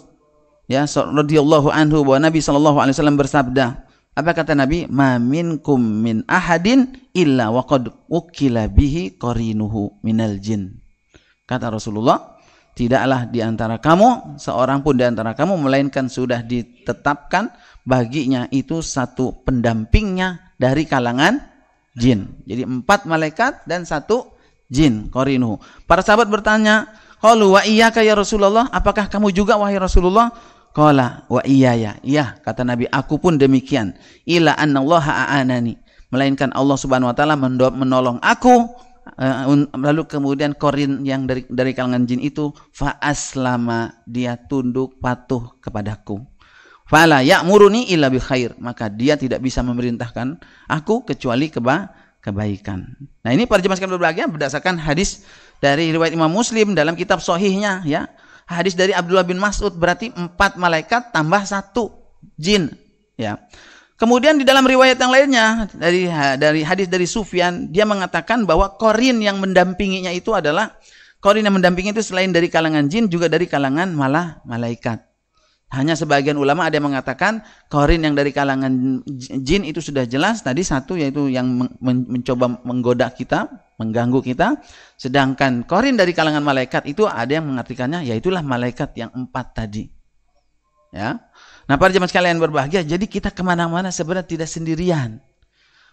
Ya 0.69 0.85
radhiyallahu 0.85 1.73
anhu 1.73 2.05
bahwa 2.05 2.29
Nabi 2.29 2.39
sallallahu 2.43 2.77
alaihi 2.77 2.93
wasallam 2.93 3.17
bersabda 3.17 3.87
apa 4.13 4.31
kata 4.33 4.53
Nabi? 4.53 4.85
Ma 4.89 5.17
minkum 5.17 5.77
min 5.77 6.21
ahadin 6.29 6.93
illa 7.13 7.49
waqad 7.49 7.89
ukila 8.09 8.69
bihi 8.69 9.17
qarinuhu 9.17 9.97
minal 10.05 10.37
jin. 10.37 10.77
Kata 11.49 11.73
Rasulullah 11.73 12.36
tidaklah 12.77 13.25
di 13.25 13.41
antara 13.41 13.81
kamu 13.81 14.37
seorang 14.37 14.85
pun 14.85 14.93
di 14.93 15.01
antara 15.01 15.33
kamu 15.33 15.57
melainkan 15.57 16.05
sudah 16.05 16.45
ditetapkan 16.45 17.49
baginya 17.81 18.45
itu 18.53 18.85
satu 18.85 19.41
pendampingnya 19.41 20.53
dari 20.61 20.85
kalangan 20.85 21.41
jin. 21.97 22.45
Jadi 22.45 22.61
empat 22.61 23.09
malaikat 23.09 23.65
dan 23.65 23.81
satu 23.89 24.37
jin 24.69 25.09
korinu. 25.09 25.57
Para 25.89 26.05
sahabat 26.05 26.29
bertanya, 26.29 26.93
"Qalu 27.17 27.57
wa 27.57 27.61
iyyaka 27.65 28.05
ya 28.05 28.13
Rasulullah? 28.13 28.69
Apakah 28.69 29.09
kamu 29.09 29.33
juga 29.33 29.57
wahai 29.57 29.81
Rasulullah?" 29.81 30.29
Qala 30.77 31.25
wa 31.25 31.41
iya 31.41 31.73
ya. 31.73 31.97
Iya, 32.05 32.37
kata 32.45 32.61
Nabi, 32.61 32.85
aku 32.85 33.17
pun 33.17 33.41
demikian. 33.41 33.97
Ila 34.29 34.53
annallaha 34.53 35.25
a'anani. 35.25 35.73
Melainkan 36.13 36.53
Allah 36.53 36.77
Subhanahu 36.77 37.09
wa 37.09 37.15
taala 37.17 37.33
menolong 37.73 38.21
aku 38.21 38.69
lalu 39.73 40.03
kemudian 40.09 40.57
korin 40.57 41.05
yang 41.07 41.23
dari 41.29 41.47
dari 41.47 41.71
kalangan 41.71 42.03
jin 42.03 42.19
itu 42.19 42.51
fa 42.73 42.99
aslama 42.99 44.03
dia 44.03 44.35
tunduk 44.35 44.99
patuh 44.99 45.55
kepadaku. 45.63 46.21
Fala 46.87 47.19
ya'muruni 47.19 47.91
illa 47.91 48.07
bi 48.07 48.15
khair, 48.15 48.55
maka 48.63 48.87
dia 48.87 49.19
tidak 49.19 49.43
bisa 49.43 49.59
memerintahkan 49.59 50.39
aku 50.71 51.03
kecuali 51.03 51.51
keba 51.51 51.91
kebaikan. 52.23 52.87
Nah, 53.23 53.31
ini 53.35 53.43
para 53.43 53.59
jemaah 53.59 53.79
berbahagia 53.79 54.27
berdasarkan 54.27 54.79
hadis 54.79 55.23
dari 55.63 55.91
riwayat 55.91 56.15
Imam 56.15 56.31
Muslim 56.31 56.75
dalam 56.75 56.95
kitab 56.95 57.19
sahihnya 57.23 57.83
ya. 57.87 58.07
Hadis 58.47 58.79
dari 58.79 58.95
Abdullah 58.95 59.27
bin 59.27 59.35
Mas'ud 59.35 59.75
berarti 59.75 60.15
empat 60.15 60.55
malaikat 60.55 61.11
tambah 61.11 61.43
satu 61.43 61.91
jin 62.39 62.71
ya. 63.19 63.35
Kemudian 63.97 64.37
di 64.37 64.45
dalam 64.45 64.61
riwayat 64.61 65.01
yang 65.01 65.09
lainnya 65.09 65.65
dari 65.73 66.05
dari 66.37 66.61
hadis 66.61 66.85
dari 66.85 67.09
Sufyan 67.09 67.73
dia 67.73 67.81
mengatakan 67.81 68.45
bahwa 68.45 68.77
korin 68.77 69.17
yang 69.25 69.41
mendampinginya 69.41 70.13
itu 70.13 70.37
adalah 70.37 70.77
korin 71.17 71.41
yang 71.41 71.57
mendampingi 71.57 71.97
itu 71.97 72.05
selain 72.05 72.29
dari 72.29 72.45
kalangan 72.45 72.85
jin 72.85 73.09
juga 73.09 73.25
dari 73.25 73.49
kalangan 73.49 73.89
malah 73.97 74.37
malaikat. 74.45 75.01
Hanya 75.73 75.97
sebagian 75.97 76.37
ulama 76.37 76.69
ada 76.69 76.77
yang 76.77 76.93
mengatakan 76.93 77.41
korin 77.73 78.05
yang 78.05 78.13
dari 78.13 78.29
kalangan 78.29 79.01
jin 79.41 79.65
itu 79.65 79.81
sudah 79.81 80.05
jelas 80.05 80.45
tadi 80.45 80.61
satu 80.61 80.93
yaitu 80.93 81.27
yang 81.33 81.57
mencoba 81.81 82.61
menggoda 82.61 83.09
kita, 83.09 83.49
mengganggu 83.81 84.21
kita. 84.21 84.61
Sedangkan 84.93 85.65
korin 85.65 85.97
dari 85.97 86.13
kalangan 86.13 86.45
malaikat 86.45 86.85
itu 86.85 87.09
ada 87.09 87.33
yang 87.33 87.49
mengartikannya 87.49 88.05
yaitulah 88.05 88.45
malaikat 88.45 88.93
yang 88.93 89.09
empat 89.09 89.57
tadi. 89.57 89.96
Ya, 90.97 91.29
Nah 91.67 91.75
para 91.75 91.91
jemaah 91.91 92.07
sekalian 92.07 92.39
berbahagia, 92.39 92.81
jadi 92.81 93.03
kita 93.03 93.35
ke 93.35 93.43
mana-mana 93.43 93.91
sebenarnya 93.91 94.39
tidak 94.39 94.47
sendirian. 94.47 95.19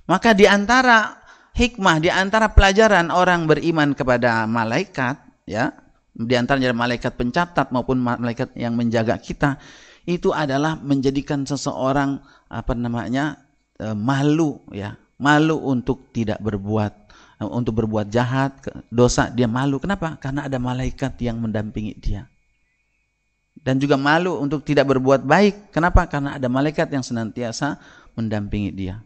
Maka 0.07 0.31
di 0.31 0.47
antara 0.47 1.19
hikmah, 1.59 1.99
di 1.99 2.15
antara 2.15 2.55
pelajaran 2.55 3.11
orang 3.11 3.51
beriman 3.51 3.91
kepada 3.91 4.47
malaikat, 4.47 5.19
ya, 5.51 5.75
di 6.15 6.35
antara 6.39 6.63
malaikat 6.71 7.19
pencatat 7.19 7.75
maupun 7.75 7.99
malaikat 7.99 8.55
yang 8.55 8.79
menjaga 8.79 9.19
kita, 9.19 9.59
itu 10.07 10.31
adalah 10.31 10.79
menjadikan 10.79 11.43
seseorang 11.43 12.23
apa 12.47 12.73
namanya 12.79 13.43
e, 13.75 13.91
malu, 13.99 14.63
ya, 14.71 14.95
malu 15.19 15.59
untuk 15.59 16.15
tidak 16.15 16.39
berbuat, 16.39 16.93
e, 17.41 17.45
untuk 17.51 17.83
berbuat 17.83 18.15
jahat, 18.15 18.63
dosa 18.95 19.27
dia 19.27 19.51
malu. 19.51 19.83
Kenapa? 19.83 20.23
Karena 20.23 20.47
ada 20.47 20.63
malaikat 20.63 21.19
yang 21.19 21.43
mendampingi 21.43 21.99
dia 21.99 22.31
dan 23.65 23.81
juga 23.81 23.97
malu 23.97 24.37
untuk 24.37 24.61
tidak 24.61 24.93
berbuat 24.93 25.25
baik. 25.25 25.73
Kenapa? 25.73 26.05
Karena 26.05 26.37
ada 26.37 26.47
malaikat 26.53 26.93
yang 26.93 27.01
senantiasa 27.01 27.81
mendampingi 28.13 28.71
dia. 28.71 29.01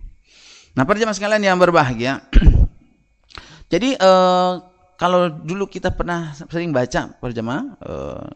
Nah, 0.74 0.82
para 0.82 0.98
jemaah 0.98 1.14
sekalian 1.14 1.46
yang 1.46 1.58
berbahagia. 1.62 2.26
jadi 3.72 3.94
eh, 3.94 4.52
kalau 4.98 5.30
dulu 5.30 5.70
kita 5.70 5.94
pernah 5.94 6.34
sering 6.34 6.74
baca 6.74 7.14
para 7.22 7.30
jemaah 7.30 7.64
eh, 7.78 8.26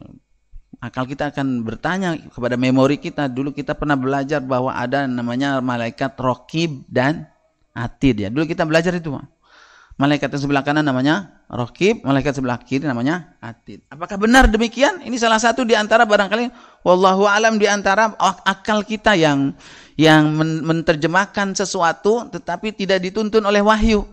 akal 0.78 1.06
kita 1.10 1.34
akan 1.34 1.66
bertanya 1.66 2.14
kepada 2.30 2.54
memori 2.54 3.02
kita. 3.02 3.26
Dulu 3.26 3.50
kita 3.50 3.74
pernah 3.74 3.98
belajar 3.98 4.38
bahwa 4.38 4.70
ada 4.74 5.10
namanya 5.10 5.58
malaikat 5.58 6.14
rokib 6.22 6.86
dan 6.86 7.26
atid 7.74 8.26
ya. 8.26 8.28
Dulu 8.30 8.46
kita 8.46 8.62
belajar 8.62 8.94
itu. 8.94 9.10
Malaikat 10.00 10.32
yang 10.32 10.42
sebelah 10.48 10.64
kanan 10.64 10.88
namanya 10.88 11.44
Rokib, 11.52 12.00
malaikat 12.00 12.40
sebelah 12.40 12.56
kiri 12.56 12.88
namanya 12.88 13.36
Atid. 13.44 13.84
Apakah 13.92 14.16
benar 14.16 14.48
demikian? 14.48 15.04
Ini 15.04 15.14
salah 15.20 15.36
satu 15.36 15.68
di 15.68 15.76
antara 15.76 16.08
barangkali 16.08 16.48
wallahu 16.80 17.28
alam 17.28 17.60
di 17.60 17.68
antara 17.68 18.16
akal 18.48 18.88
kita 18.88 19.12
yang 19.12 19.52
yang 20.00 20.32
menerjemahkan 20.64 21.52
sesuatu 21.52 22.24
tetapi 22.32 22.72
tidak 22.72 23.04
dituntun 23.04 23.44
oleh 23.44 23.60
wahyu. 23.60 24.08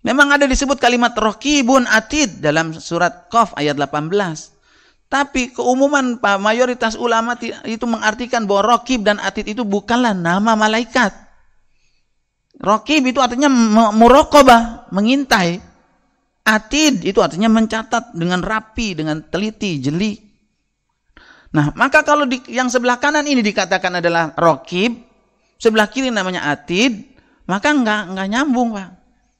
Memang 0.00 0.32
ada 0.32 0.48
disebut 0.48 0.80
kalimat 0.80 1.12
Rokibun 1.12 1.84
Atid 1.84 2.40
dalam 2.40 2.72
surat 2.72 3.28
Qaf 3.28 3.52
ayat 3.60 3.76
18. 3.76 4.08
Tapi 5.12 5.52
keumuman 5.52 6.16
mayoritas 6.40 6.96
ulama 6.96 7.36
itu 7.68 7.84
mengartikan 7.84 8.48
bahwa 8.48 8.72
Rokib 8.72 9.04
dan 9.04 9.20
Atid 9.20 9.52
itu 9.52 9.68
bukanlah 9.68 10.16
nama 10.16 10.56
malaikat. 10.56 11.27
Rokib 12.58 13.06
itu 13.06 13.22
artinya 13.22 13.46
murokobah, 13.94 14.90
mengintai. 14.90 15.62
Atid 16.48 17.04
itu 17.04 17.20
artinya 17.20 17.46
mencatat 17.52 18.16
dengan 18.16 18.40
rapi, 18.40 18.96
dengan 18.96 19.20
teliti, 19.20 19.78
jeli. 19.84 20.16
Nah, 21.52 21.76
maka 21.76 22.00
kalau 22.04 22.24
di, 22.24 22.40
yang 22.48 22.72
sebelah 22.72 22.96
kanan 22.96 23.28
ini 23.28 23.44
dikatakan 23.44 24.00
adalah 24.00 24.32
rokib, 24.32 24.96
sebelah 25.60 25.92
kiri 25.92 26.08
namanya 26.08 26.48
atid, 26.48 27.04
maka 27.44 27.72
enggak, 27.72 28.12
enggak 28.12 28.28
nyambung, 28.32 28.72
Pak. 28.72 28.88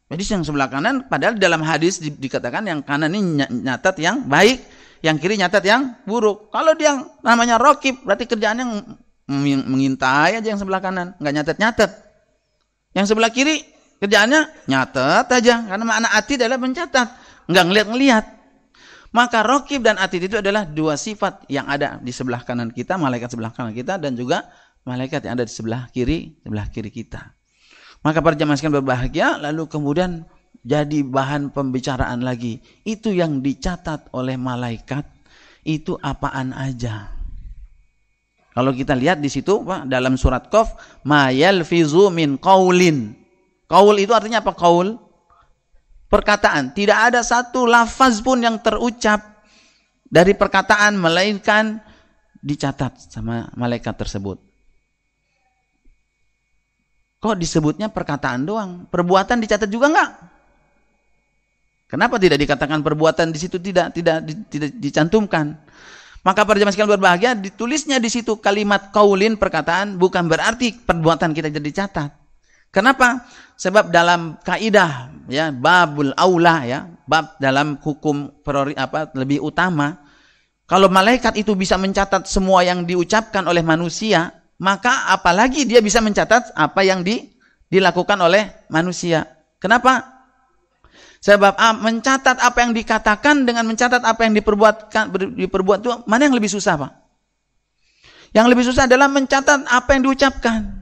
Jadi 0.09 0.23
yang 0.25 0.45
sebelah 0.45 0.69
kanan, 0.73 1.05
padahal 1.05 1.37
dalam 1.37 1.61
hadis 1.61 2.01
di, 2.01 2.09
dikatakan 2.13 2.65
yang 2.65 2.81
kanan 2.81 3.13
ini 3.13 3.45
nyatat 3.45 3.97
yang 4.01 4.25
baik, 4.25 4.65
yang 5.05 5.21
kiri 5.21 5.37
nyatat 5.37 5.65
yang 5.65 6.01
buruk. 6.09 6.49
Kalau 6.49 6.73
dia 6.77 6.97
yang 6.97 6.99
namanya 7.21 7.61
rokib, 7.61 8.05
berarti 8.05 8.25
kerjaannya 8.25 8.67
mengintai 9.69 10.41
aja 10.41 10.49
yang 10.49 10.61
sebelah 10.61 10.81
kanan, 10.81 11.13
enggak 11.21 11.35
nyatat-nyatat. 11.41 12.08
Yang 12.97 13.15
sebelah 13.15 13.31
kiri 13.33 13.61
kerjaannya 13.99 14.71
nyatet 14.71 15.27
aja 15.29 15.55
karena 15.67 15.85
makna 15.85 16.09
atid 16.15 16.39
adalah 16.41 16.61
mencatat, 16.61 17.09
nggak 17.51 17.65
ngeliat-ngeliat. 17.69 18.25
Maka 19.09 19.41
rokib 19.41 19.81
dan 19.81 19.97
atid 19.97 20.29
itu 20.29 20.37
adalah 20.37 20.69
dua 20.69 21.01
sifat 21.01 21.49
yang 21.49 21.65
ada 21.65 21.97
di 21.99 22.13
sebelah 22.13 22.45
kanan 22.45 22.69
kita, 22.69 23.01
malaikat 23.01 23.33
sebelah 23.33 23.57
kanan 23.57 23.73
kita 23.73 23.97
dan 23.97 24.13
juga 24.13 24.45
malaikat 24.85 25.25
yang 25.25 25.41
ada 25.41 25.49
di 25.49 25.53
sebelah 25.53 25.89
kiri, 25.89 26.37
sebelah 26.45 26.69
kiri 26.69 26.93
kita. 26.93 27.33
Maka 28.05 28.23
para 28.23 28.39
jamaah 28.39 28.55
sekalian 28.55 28.85
berbahagia 28.85 29.41
lalu 29.41 29.67
kemudian 29.67 30.29
jadi 30.63 31.03
bahan 31.03 31.51
pembicaraan 31.51 32.23
lagi. 32.23 32.61
Itu 32.85 33.11
yang 33.11 33.41
dicatat 33.41 34.13
oleh 34.15 34.37
malaikat 34.37 35.09
itu 35.67 35.97
apaan 35.99 36.55
aja. 36.55 37.18
Kalau 38.59 38.75
kita 38.75 38.99
lihat 38.99 39.23
di 39.23 39.31
situ 39.31 39.63
Pak, 39.63 39.87
dalam 39.87 40.19
surat 40.19 40.51
Qaf, 40.51 40.75
mayal 41.07 41.63
fizu 41.63 42.11
min 42.11 42.35
qaulin. 42.43 43.15
Qaul 43.71 44.03
itu 44.03 44.11
artinya 44.11 44.43
apa 44.43 44.51
qaul? 44.51 44.99
Perkataan. 46.11 46.75
Tidak 46.75 46.99
ada 46.99 47.23
satu 47.23 47.71
lafaz 47.71 48.19
pun 48.19 48.43
yang 48.43 48.59
terucap 48.59 49.47
dari 50.11 50.35
perkataan 50.35 50.99
melainkan 50.99 51.79
dicatat 52.43 52.99
sama 52.99 53.47
malaikat 53.55 53.95
tersebut. 53.95 54.43
Kok 57.23 57.39
disebutnya 57.39 57.95
perkataan 57.95 58.43
doang? 58.43 58.91
Perbuatan 58.91 59.39
dicatat 59.39 59.71
juga 59.71 59.87
enggak? 59.87 60.11
Kenapa 61.87 62.19
tidak 62.19 62.43
dikatakan 62.43 62.83
perbuatan 62.83 63.31
di 63.31 63.39
situ 63.39 63.63
tidak 63.63 63.95
tidak 63.95 64.27
tidak 64.51 64.75
dicantumkan? 64.83 65.63
Maka 66.29 66.45
para 66.45 66.61
jemaah 66.61 66.77
sekalian 66.77 67.01
berbahagia, 67.01 67.33
ditulisnya 67.33 67.97
di 67.97 68.13
situ 68.13 68.37
kalimat 68.37 68.93
kaulin 68.93 69.41
perkataan 69.41 69.97
bukan 69.97 70.29
berarti 70.29 70.77
perbuatan 70.77 71.33
kita 71.33 71.49
jadi 71.49 71.71
catat. 71.73 72.13
Kenapa? 72.69 73.25
Sebab 73.57 73.89
dalam 73.89 74.37
kaidah 74.45 75.09
ya 75.33 75.49
babul 75.49 76.13
aula 76.13 76.69
ya, 76.69 76.85
bab 77.09 77.41
dalam 77.41 77.81
hukum 77.81 78.45
priori, 78.45 78.77
apa 78.77 79.09
lebih 79.17 79.41
utama, 79.41 80.05
kalau 80.69 80.93
malaikat 80.93 81.33
itu 81.41 81.57
bisa 81.57 81.81
mencatat 81.81 82.29
semua 82.29 82.61
yang 82.61 82.85
diucapkan 82.85 83.49
oleh 83.49 83.65
manusia, 83.65 84.29
maka 84.61 85.09
apalagi 85.09 85.65
dia 85.65 85.81
bisa 85.81 86.05
mencatat 86.05 86.53
apa 86.53 86.85
yang 86.85 87.01
di, 87.01 87.25
dilakukan 87.73 88.21
oleh 88.21 88.69
manusia. 88.69 89.25
Kenapa? 89.57 90.18
Sebab 91.19 91.59
mencatat 91.83 92.39
apa 92.39 92.59
yang 92.63 92.71
dikatakan 92.71 93.43
dengan 93.43 93.67
mencatat 93.67 94.07
apa 94.07 94.23
yang 94.23 94.39
diperbuatkan 94.39 95.11
diperbuat 95.35 95.79
itu 95.83 95.91
mana 96.07 96.31
yang 96.31 96.37
lebih 96.39 96.47
susah, 96.47 96.79
Pak? 96.79 96.93
Yang 98.31 98.47
lebih 98.55 98.65
susah 98.71 98.87
adalah 98.87 99.11
mencatat 99.11 99.67
apa 99.67 99.91
yang 99.99 100.07
diucapkan. 100.07 100.79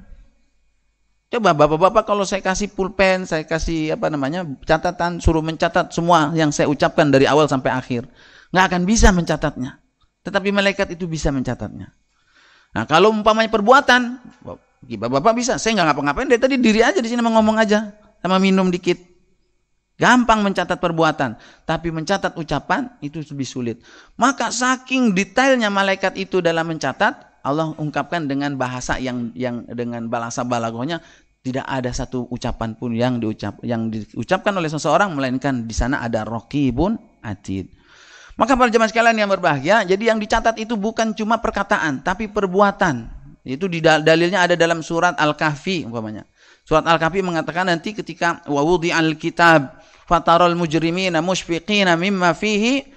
Coba 1.26 1.56
Bapak-bapak 1.56 2.06
kalau 2.06 2.22
saya 2.22 2.44
kasih 2.44 2.70
pulpen, 2.70 3.26
saya 3.26 3.42
kasih 3.48 3.96
apa 3.96 4.12
namanya? 4.12 4.46
catatan 4.62 5.18
suruh 5.18 5.42
mencatat 5.42 5.90
semua 5.90 6.30
yang 6.36 6.54
saya 6.54 6.70
ucapkan 6.70 7.10
dari 7.10 7.24
awal 7.26 7.48
sampai 7.50 7.74
akhir. 7.74 8.06
nggak 8.54 8.64
akan 8.70 8.82
bisa 8.86 9.10
mencatatnya. 9.10 9.82
Tetapi 10.22 10.54
malaikat 10.54 10.94
itu 10.94 11.10
bisa 11.10 11.34
mencatatnya. 11.34 11.90
Nah, 12.76 12.84
kalau 12.84 13.08
umpamanya 13.08 13.48
perbuatan, 13.48 14.20
Bapak-bapak 14.86 15.32
bisa. 15.34 15.58
Saya 15.58 15.80
nggak 15.80 15.86
ngapa-ngapain 15.90 16.28
dari 16.30 16.38
tadi 16.38 16.54
diri 16.62 16.84
aja 16.84 17.00
di 17.02 17.08
sini 17.10 17.18
ngomong 17.18 17.56
aja 17.58 17.90
sama 18.22 18.38
minum 18.38 18.70
dikit. 18.70 19.15
Gampang 19.96 20.44
mencatat 20.44 20.76
perbuatan, 20.76 21.40
tapi 21.64 21.88
mencatat 21.88 22.36
ucapan 22.36 22.92
itu 23.00 23.24
lebih 23.32 23.48
sulit. 23.48 23.76
Maka 24.20 24.52
saking 24.52 25.16
detailnya 25.16 25.72
malaikat 25.72 26.20
itu 26.20 26.44
dalam 26.44 26.68
mencatat, 26.68 27.40
Allah 27.40 27.72
ungkapkan 27.80 28.28
dengan 28.28 28.60
bahasa 28.60 29.00
yang 29.00 29.32
yang 29.32 29.64
dengan 29.64 30.12
bahasa 30.12 30.44
balagohnya 30.44 31.00
tidak 31.40 31.64
ada 31.64 31.88
satu 31.96 32.28
ucapan 32.28 32.76
pun 32.76 32.92
yang 32.92 33.22
diucap 33.22 33.56
yang 33.64 33.88
diucapkan 33.88 34.52
oleh 34.52 34.68
seseorang 34.68 35.16
melainkan 35.16 35.64
di 35.64 35.72
sana 35.72 36.04
ada 36.04 36.28
rokibun 36.28 37.00
atid. 37.24 37.72
Maka 38.36 38.52
para 38.52 38.68
jemaah 38.68 38.92
sekalian 38.92 39.16
yang 39.16 39.32
berbahagia, 39.32 39.80
jadi 39.88 40.12
yang 40.12 40.20
dicatat 40.20 40.60
itu 40.60 40.76
bukan 40.76 41.16
cuma 41.16 41.40
perkataan, 41.40 42.04
tapi 42.04 42.28
perbuatan. 42.28 43.08
Itu 43.46 43.64
di 43.64 43.80
dalilnya 43.80 44.44
ada 44.44 44.58
dalam 44.58 44.84
surat 44.84 45.16
Al-Kahfi 45.16 45.88
umpamanya. 45.88 46.28
Surat 46.66 46.82
Al-Kahfi 46.82 47.22
mengatakan 47.22 47.70
nanti 47.70 47.94
ketika 47.94 48.42
wawudi 48.50 48.90
al-kitab 48.90 49.78
fatarul 50.10 50.58
mujrimina 50.58 51.22
mushfiqina 51.22 51.94
mimma 51.94 52.34
fihi 52.34 52.96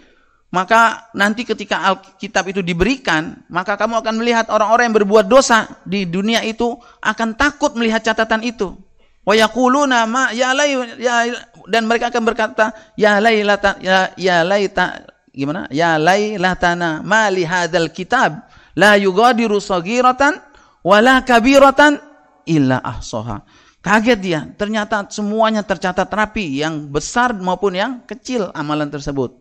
maka 0.50 1.14
nanti 1.14 1.46
ketika 1.46 1.86
Alkitab 1.86 2.50
itu 2.50 2.66
diberikan, 2.66 3.46
maka 3.54 3.78
kamu 3.78 4.02
akan 4.02 4.18
melihat 4.18 4.50
orang-orang 4.50 4.90
yang 4.90 4.98
berbuat 5.06 5.30
dosa 5.30 5.70
di 5.86 6.10
dunia 6.10 6.42
itu 6.42 6.74
akan 7.06 7.38
takut 7.38 7.78
melihat 7.78 8.02
catatan 8.02 8.42
itu. 8.42 8.74
Wa 9.22 9.38
yaquluna 9.38 10.10
ma 10.10 10.34
ya 10.34 10.58
lay 10.58 10.74
ya 10.98 11.30
dan 11.70 11.86
mereka 11.86 12.10
akan 12.10 12.24
berkata 12.26 12.74
ya 12.98 13.22
lailata 13.22 13.78
ya 13.78 14.10
ya 14.18 14.42
laita 14.42 15.06
gimana? 15.30 15.70
Ya 15.70 16.02
lailatana 16.02 17.06
ma 17.06 17.30
li 17.30 17.46
hadzal 17.46 17.94
kitab 17.94 18.50
la 18.74 18.98
yugadiru 18.98 19.62
saghiratan 19.62 20.34
wala 20.82 21.22
kabiratan 21.22 22.02
illa 22.50 22.82
ahsaha. 22.82 23.46
Kaget 23.80 24.20
dia, 24.20 24.40
ternyata 24.60 25.08
semuanya 25.08 25.64
tercatat 25.64 26.08
rapi, 26.12 26.60
yang 26.60 26.92
besar 26.92 27.32
maupun 27.32 27.72
yang 27.80 27.92
kecil 28.04 28.52
amalan 28.52 28.92
tersebut. 28.92 29.40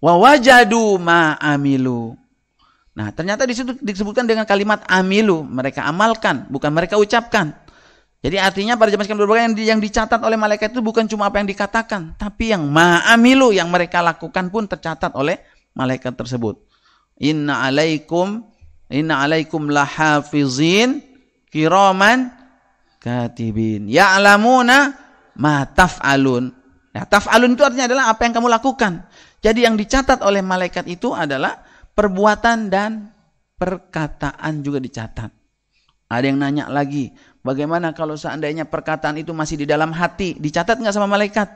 Wa 0.00 0.16
wajadu 0.16 0.96
ma 0.96 1.36
amilu. 1.36 2.16
Nah, 2.96 3.12
ternyata 3.12 3.44
di 3.44 3.52
situ 3.52 3.76
disebutkan 3.76 4.24
dengan 4.24 4.48
kalimat 4.48 4.80
amilu, 4.88 5.44
mereka 5.44 5.84
amalkan, 5.84 6.48
bukan 6.48 6.72
mereka 6.72 6.96
ucapkan. 6.96 7.52
Jadi 8.24 8.40
artinya 8.40 8.80
pada 8.80 8.88
zaman 8.88 9.04
sekarang 9.04 9.22
berbagai 9.28 9.42
yang, 9.44 9.76
yang 9.76 9.80
dicatat 9.84 10.24
oleh 10.24 10.40
malaikat 10.40 10.72
itu 10.72 10.80
bukan 10.80 11.04
cuma 11.04 11.28
apa 11.28 11.36
yang 11.36 11.48
dikatakan, 11.52 12.16
tapi 12.16 12.56
yang 12.56 12.64
ma'amilu 12.64 13.52
yang 13.52 13.68
mereka 13.68 14.00
lakukan 14.00 14.48
pun 14.48 14.64
tercatat 14.64 15.12
oleh 15.12 15.36
malaikat 15.76 16.16
tersebut. 16.16 16.56
Inna 17.20 17.68
alaikum 17.68 18.40
inna 18.88 19.20
alaikum 19.20 19.68
lahafizin 19.68 21.04
kiraman 21.52 22.32
katibin. 23.06 23.86
Ya'lamuna 23.86 24.90
ma 25.38 25.62
taf'alun. 25.62 26.50
Ya, 26.90 27.06
taf'alun 27.06 27.54
itu 27.54 27.62
artinya 27.62 27.86
adalah 27.86 28.04
apa 28.10 28.26
yang 28.26 28.34
kamu 28.34 28.50
lakukan. 28.50 29.06
Jadi 29.38 29.62
yang 29.62 29.78
dicatat 29.78 30.26
oleh 30.26 30.42
malaikat 30.42 30.90
itu 30.90 31.14
adalah 31.14 31.62
perbuatan 31.94 32.66
dan 32.66 33.14
perkataan 33.54 34.66
juga 34.66 34.82
dicatat. 34.82 35.30
Ada 36.10 36.26
yang 36.26 36.38
nanya 36.42 36.66
lagi, 36.66 37.14
bagaimana 37.46 37.94
kalau 37.94 38.18
seandainya 38.18 38.66
perkataan 38.66 39.22
itu 39.22 39.30
masih 39.30 39.62
di 39.62 39.66
dalam 39.66 39.94
hati, 39.94 40.34
dicatat 40.38 40.82
nggak 40.82 40.94
sama 40.94 41.06
malaikat? 41.06 41.46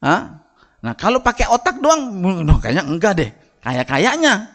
Hah? 0.00 0.22
Nah 0.82 0.94
kalau 0.96 1.20
pakai 1.20 1.48
otak 1.48 1.78
doang, 1.78 2.12
no, 2.20 2.58
kayaknya 2.58 2.84
enggak 2.88 3.12
deh. 3.20 3.30
Kayak 3.62 3.86
kayaknya. 3.88 4.51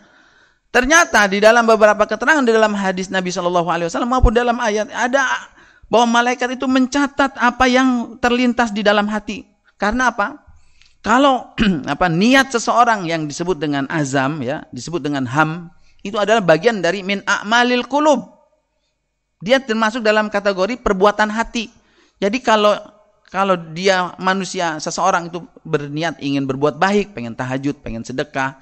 Ternyata 0.78 1.26
di 1.26 1.42
dalam 1.42 1.66
beberapa 1.66 2.06
keterangan 2.06 2.46
di 2.46 2.54
dalam 2.54 2.78
hadis 2.78 3.10
Nabi 3.10 3.34
Shallallahu 3.34 3.66
Alaihi 3.66 3.90
Wasallam 3.90 4.14
maupun 4.14 4.30
dalam 4.30 4.62
ayat 4.62 4.86
ada 4.94 5.26
bahwa 5.90 6.22
malaikat 6.22 6.54
itu 6.54 6.70
mencatat 6.70 7.34
apa 7.34 7.66
yang 7.66 8.22
terlintas 8.22 8.70
di 8.70 8.86
dalam 8.86 9.10
hati. 9.10 9.42
Karena 9.82 10.14
apa? 10.14 10.38
Kalau 11.02 11.50
apa 11.98 12.14
niat 12.14 12.54
seseorang 12.54 13.10
yang 13.10 13.26
disebut 13.26 13.58
dengan 13.58 13.90
azam 13.90 14.38
ya, 14.46 14.70
disebut 14.70 15.02
dengan 15.02 15.26
ham, 15.26 15.74
itu 16.06 16.14
adalah 16.14 16.46
bagian 16.46 16.78
dari 16.78 17.02
min 17.02 17.26
a'malil 17.26 17.90
kulub. 17.90 18.38
Dia 19.42 19.58
termasuk 19.58 20.06
dalam 20.06 20.30
kategori 20.30 20.78
perbuatan 20.78 21.34
hati. 21.34 21.74
Jadi 22.22 22.38
kalau 22.38 22.78
kalau 23.34 23.58
dia 23.74 24.14
manusia 24.22 24.78
seseorang 24.78 25.34
itu 25.34 25.42
berniat 25.66 26.22
ingin 26.22 26.46
berbuat 26.46 26.78
baik, 26.78 27.18
pengen 27.18 27.34
tahajud, 27.34 27.82
pengen 27.82 28.06
sedekah, 28.06 28.62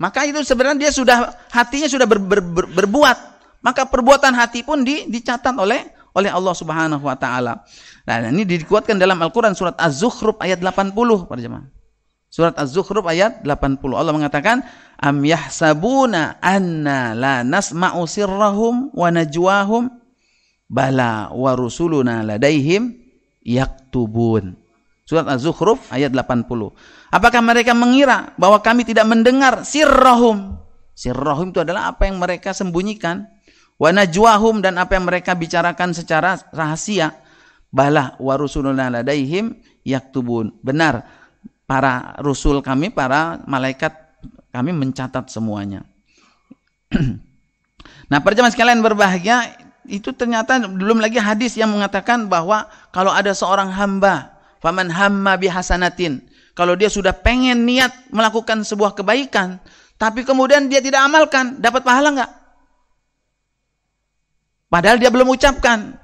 maka 0.00 0.24
itu 0.24 0.40
sebenarnya 0.40 0.88
dia 0.88 0.92
sudah 0.96 1.36
hatinya 1.52 1.84
sudah 1.84 2.08
ber, 2.08 2.16
ber, 2.16 2.40
ber, 2.40 2.64
berbuat. 2.72 3.18
Maka 3.60 3.84
perbuatan 3.84 4.32
hati 4.32 4.64
pun 4.64 4.80
di, 4.80 5.04
dicatat 5.04 5.52
oleh 5.52 5.84
oleh 6.16 6.32
Allah 6.32 6.54
Subhanahu 6.56 7.04
wa 7.04 7.12
taala. 7.20 7.60
Nah, 8.08 8.32
ini 8.32 8.48
dikuatkan 8.48 8.96
dalam 8.96 9.20
Al-Qur'an 9.20 9.52
surat 9.52 9.76
Az-Zukhruf 9.76 10.40
ayat 10.40 10.64
80 10.64 10.96
para 11.28 11.36
jemaah. 11.36 11.68
Surat 12.32 12.56
Az-Zukhruf 12.56 13.04
ayat 13.04 13.44
80. 13.44 14.00
Allah 14.00 14.14
mengatakan, 14.16 14.64
"Am 14.96 15.20
yahsabuna 15.20 16.40
anna 16.40 17.12
la 17.12 17.34
nasma'u 17.44 18.06
sirrahum 18.08 18.88
wa 18.96 19.08
najwahum 19.12 19.92
bala 20.70 21.28
wa 21.34 21.52
rusuluna 21.52 22.24
ladaihim 22.24 22.96
yaktubun." 23.44 24.59
Surat 25.10 25.26
Az-Zukhruf 25.26 25.90
ayat 25.90 26.14
80. 26.14 26.46
Apakah 27.10 27.42
mereka 27.42 27.74
mengira 27.74 28.30
bahwa 28.38 28.62
kami 28.62 28.86
tidak 28.86 29.10
mendengar 29.10 29.66
sirrahum? 29.66 30.54
Sirrahum 30.94 31.50
itu 31.50 31.58
adalah 31.58 31.90
apa 31.90 32.06
yang 32.06 32.22
mereka 32.22 32.54
sembunyikan. 32.54 33.26
Wa 33.74 33.90
najwahum 33.90 34.62
dan 34.62 34.78
apa 34.78 34.94
yang 34.94 35.10
mereka 35.10 35.34
bicarakan 35.34 35.90
secara 35.90 36.38
rahasia. 36.54 37.18
Bala 37.74 38.14
wa 38.22 38.38
rusuluna 38.38 38.86
ladaihim 38.86 39.58
yaktubun. 39.82 40.54
Benar, 40.62 41.02
para 41.66 42.14
rusul 42.22 42.62
kami, 42.62 42.94
para 42.94 43.42
malaikat 43.50 43.90
kami 44.54 44.70
mencatat 44.70 45.26
semuanya. 45.26 45.82
nah, 48.14 48.22
perjalanan 48.22 48.54
sekalian 48.54 48.78
berbahagia, 48.78 49.58
itu 49.90 50.14
ternyata 50.14 50.62
belum 50.70 51.02
lagi 51.02 51.18
hadis 51.18 51.58
yang 51.58 51.74
mengatakan 51.74 52.30
bahwa 52.30 52.70
kalau 52.94 53.10
ada 53.10 53.34
seorang 53.34 53.74
hamba 53.74 54.38
Faman 54.60 54.92
hamma 54.92 55.40
bihasanatin. 55.40 56.20
Kalau 56.52 56.76
dia 56.76 56.92
sudah 56.92 57.16
pengen 57.16 57.64
niat 57.64 58.12
melakukan 58.12 58.60
sebuah 58.60 58.92
kebaikan, 58.92 59.56
tapi 59.96 60.24
kemudian 60.24 60.68
dia 60.68 60.84
tidak 60.84 61.04
amalkan, 61.04 61.56
dapat 61.60 61.80
pahala 61.80 62.12
enggak? 62.12 62.32
Padahal 64.68 65.00
dia 65.00 65.08
belum 65.08 65.32
ucapkan. 65.32 65.96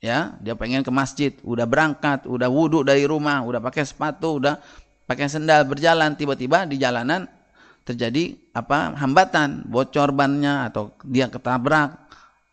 Ya, 0.00 0.36
dia 0.40 0.56
pengen 0.56 0.80
ke 0.80 0.88
masjid, 0.88 1.36
udah 1.44 1.68
berangkat, 1.68 2.24
udah 2.24 2.48
wudhu 2.48 2.80
dari 2.84 3.04
rumah, 3.04 3.44
udah 3.44 3.60
pakai 3.60 3.84
sepatu, 3.84 4.40
udah 4.40 4.56
pakai 5.04 5.28
sendal 5.28 5.68
berjalan, 5.68 6.16
tiba-tiba 6.16 6.64
di 6.64 6.80
jalanan 6.80 7.28
terjadi 7.84 8.38
apa 8.56 8.96
hambatan, 8.96 9.68
bocor 9.68 10.12
bannya 10.12 10.68
atau 10.72 10.96
dia 11.04 11.28
ketabrak 11.28 12.00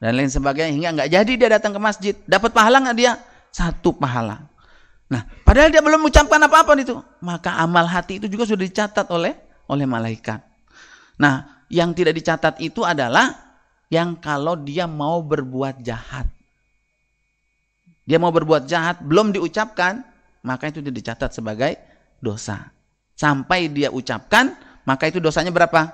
dan 0.02 0.12
lain 0.17 0.28
sebagainya 0.28 0.73
hingga 0.76 0.89
nggak 0.97 1.10
jadi 1.13 1.32
dia 1.38 1.50
datang 1.56 1.71
ke 1.71 1.80
masjid. 1.80 2.15
Dapat 2.28 2.52
pahala 2.52 2.84
nggak 2.84 2.97
dia? 2.97 3.15
Satu 3.54 3.95
pahala. 3.95 4.50
Nah, 5.08 5.24
padahal 5.48 5.72
dia 5.72 5.80
belum 5.80 6.04
mengucapkan 6.04 6.39
apa-apa 6.43 6.76
itu. 6.84 7.00
Maka 7.24 7.56
amal 7.63 7.88
hati 7.88 8.20
itu 8.20 8.28
juga 8.28 8.43
sudah 8.43 8.67
dicatat 8.67 9.08
oleh 9.08 9.36
oleh 9.72 9.88
malaikat. 9.88 10.43
Nah, 11.20 11.63
yang 11.72 11.96
tidak 11.96 12.15
dicatat 12.20 12.60
itu 12.60 12.84
adalah 12.84 13.32
yang 13.88 14.20
kalau 14.20 14.60
dia 14.60 14.84
mau 14.84 15.24
berbuat 15.24 15.80
jahat. 15.84 16.28
Dia 18.08 18.20
mau 18.20 18.32
berbuat 18.32 18.67
jahat, 18.67 19.04
belum 19.04 19.36
diucapkan, 19.36 20.00
maka 20.43 20.72
itu 20.72 20.80
dicatat 20.80 21.36
sebagai 21.36 21.76
dosa. 22.24 22.72
Sampai 23.20 23.67
dia 23.67 23.91
ucapkan, 23.91 24.56
maka 24.88 25.12
itu 25.12 25.20
dosanya 25.20 25.52
berapa? 25.52 25.91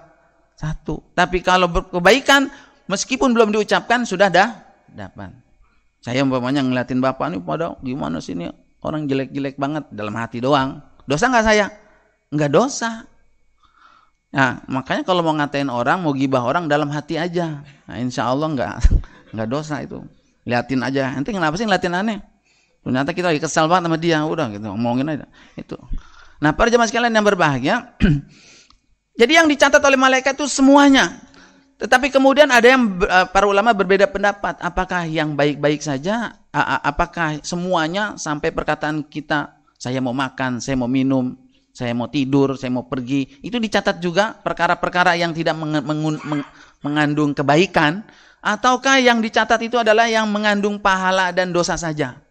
Satu. 0.53 1.01
Tapi 1.17 1.41
kalau 1.41 1.65
berkebaikan, 1.69 2.53
meskipun 2.85 3.33
belum 3.33 3.49
diucapkan, 3.49 4.05
sudah 4.05 4.29
dah 4.29 4.53
dapat. 4.93 5.33
Saya 6.05 6.21
umpamanya 6.21 6.61
ngeliatin 6.61 7.01
bapak 7.01 7.33
ini 7.33 7.39
pada 7.41 7.79
gimana 7.81 8.19
sih 8.21 8.37
ini 8.37 8.51
orang 8.83 9.07
jelek-jelek 9.07 9.55
banget 9.55 9.87
dalam 9.89 10.13
hati 10.19 10.43
doang. 10.43 10.83
Dosa 11.07 11.31
nggak 11.31 11.45
saya? 11.47 11.65
Nggak 12.29 12.51
dosa. 12.51 13.07
Nah, 14.33 14.65
makanya 14.65 15.05
kalau 15.05 15.21
mau 15.21 15.33
ngatain 15.37 15.69
orang, 15.69 16.01
mau 16.01 16.11
gibah 16.11 16.43
orang 16.43 16.65
dalam 16.67 16.89
hati 16.89 17.15
aja. 17.15 17.63
Nah, 17.87 17.97
insya 18.01 18.27
Allah 18.27 18.51
nggak 18.51 18.75
nggak 19.33 19.47
dosa 19.49 19.79
itu. 19.79 20.03
Liatin 20.43 20.83
aja. 20.83 21.15
Nanti 21.15 21.31
kenapa 21.31 21.55
sih 21.55 21.63
ngeliatin 21.63 21.95
aneh? 21.95 22.19
Ternyata 22.83 23.15
kita 23.15 23.31
lagi 23.31 23.39
kesal 23.39 23.71
banget 23.71 23.87
sama 23.87 23.97
dia, 23.97 24.19
udah 24.27 24.51
gitu 24.51 24.67
ngomongin 24.67 25.07
aja. 25.15 25.25
Itu. 25.55 25.79
Nah, 26.43 26.51
para 26.51 26.67
jemaah 26.67 26.91
sekalian 26.91 27.15
yang 27.15 27.23
berbahagia, 27.23 27.95
jadi 29.19 29.39
yang 29.39 29.47
dicatat 29.47 29.79
oleh 29.79 29.95
malaikat 29.95 30.35
itu 30.35 30.51
semuanya. 30.51 31.23
Tetapi 31.79 32.11
kemudian 32.11 32.51
ada 32.51 32.67
yang 32.67 32.99
eh, 32.99 33.27
para 33.31 33.47
ulama 33.47 33.71
berbeda 33.71 34.11
pendapat, 34.11 34.59
apakah 34.59 35.07
yang 35.07 35.39
baik-baik 35.39 35.79
saja 35.79 36.42
apakah 36.53 37.41
semuanya 37.41 38.13
sampai 38.13 38.53
perkataan 38.53 39.09
kita 39.09 39.57
saya 39.81 39.99
mau 39.99 40.13
makan, 40.13 40.61
saya 40.61 40.77
mau 40.77 40.87
minum, 40.87 41.35
saya 41.73 41.91
mau 41.97 42.07
tidur, 42.07 42.55
saya 42.55 42.69
mau 42.69 42.85
pergi, 42.85 43.41
itu 43.41 43.57
dicatat 43.57 43.97
juga 43.97 44.37
perkara-perkara 44.37 45.17
yang 45.17 45.33
tidak 45.33 45.57
meng 45.57 45.81
meng 45.81 45.99
meng 46.21 46.41
mengandung 46.85 47.33
kebaikan 47.33 48.05
ataukah 48.39 49.01
yang 49.01 49.19
dicatat 49.19 49.57
itu 49.65 49.81
adalah 49.81 50.05
yang 50.05 50.29
mengandung 50.29 50.77
pahala 50.77 51.33
dan 51.33 51.49
dosa 51.49 51.73
saja. 51.75 52.21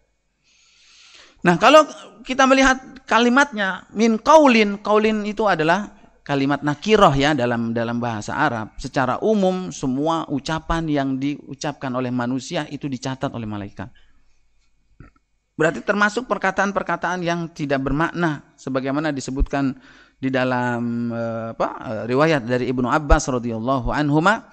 Nah, 1.43 1.59
kalau 1.59 1.83
kita 2.23 2.47
melihat 2.47 2.79
kalimatnya 3.03 3.83
min 3.91 4.15
kaulin, 4.15 4.79
kaulin 4.79 5.27
itu 5.27 5.43
adalah 5.43 5.91
kalimat 6.23 6.63
nakiroh 6.63 7.11
ya 7.11 7.35
dalam 7.35 7.75
dalam 7.75 7.99
bahasa 7.99 8.39
Arab. 8.39 8.79
Secara 8.79 9.19
umum 9.19 9.69
semua 9.75 10.23
ucapan 10.31 10.87
yang 10.87 11.09
diucapkan 11.19 11.91
oleh 11.91 12.09
manusia 12.09 12.63
itu 12.71 12.87
dicatat 12.87 13.27
oleh 13.35 13.45
malaikat. 13.45 13.91
Berarti 15.53 15.85
termasuk 15.85 16.25
perkataan-perkataan 16.25 17.21
yang 17.21 17.45
tidak 17.53 17.85
bermakna 17.85 18.41
sebagaimana 18.57 19.13
disebutkan 19.13 19.77
di 20.17 20.33
dalam 20.33 21.13
uh, 21.13 21.53
apa 21.53 21.67
uh, 21.77 22.03
riwayat 22.09 22.41
dari 22.41 22.73
Ibnu 22.73 22.89
Abbas 22.89 23.29
radhiyallahu 23.29 23.93
anhuma 23.93 24.49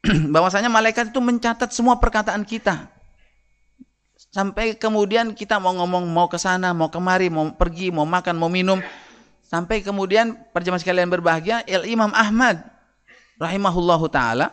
bahwasanya 0.34 0.72
malaikat 0.72 1.12
itu 1.12 1.20
mencatat 1.20 1.68
semua 1.76 2.00
perkataan 2.00 2.48
kita. 2.48 2.88
Sampai 4.32 4.72
kemudian 4.80 5.36
kita 5.36 5.60
mau 5.60 5.76
ngomong 5.76 6.08
mau 6.08 6.24
ke 6.24 6.40
sana, 6.40 6.72
mau 6.72 6.88
kemari, 6.88 7.28
mau 7.28 7.52
pergi, 7.52 7.92
mau 7.92 8.08
makan, 8.08 8.40
mau 8.40 8.48
minum. 8.48 8.80
Sampai 9.44 9.84
kemudian 9.84 10.32
perjamaah 10.56 10.80
sekalian 10.80 11.12
berbahagia, 11.12 11.60
El 11.68 11.84
Imam 11.84 12.08
Ahmad 12.16 12.64
rahimahullahu 13.36 14.08
taala 14.08 14.48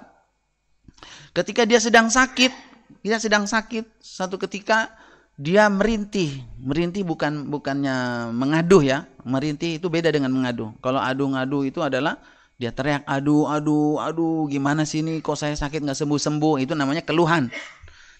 ketika 1.31 1.63
dia 1.63 1.79
sedang 1.79 2.11
sakit, 2.11 2.51
dia 2.99 3.15
sedang 3.15 3.47
sakit 3.47 3.87
satu 4.03 4.35
ketika 4.35 4.91
dia 5.39 5.71
merintih. 5.71 6.43
Merintih 6.59 7.07
bukan 7.07 7.47
bukannya 7.47 8.29
mengaduh 8.35 8.83
ya. 8.83 9.07
Merintih 9.23 9.79
itu 9.79 9.87
beda 9.87 10.11
dengan 10.11 10.35
mengadu. 10.35 10.75
Kalau 10.83 10.99
adu-ngadu 10.99 11.63
itu 11.63 11.79
adalah 11.79 12.19
dia 12.59 12.75
teriak 12.75 13.07
aduh 13.07 13.47
aduh 13.47 14.03
aduh 14.03 14.43
gimana 14.51 14.83
sih 14.83 14.99
ini 14.99 15.23
kok 15.23 15.39
saya 15.39 15.55
sakit 15.55 15.79
nggak 15.79 15.95
sembuh 15.95 16.19
sembuh 16.19 16.55
itu 16.59 16.75
namanya 16.75 17.07
keluhan. 17.07 17.47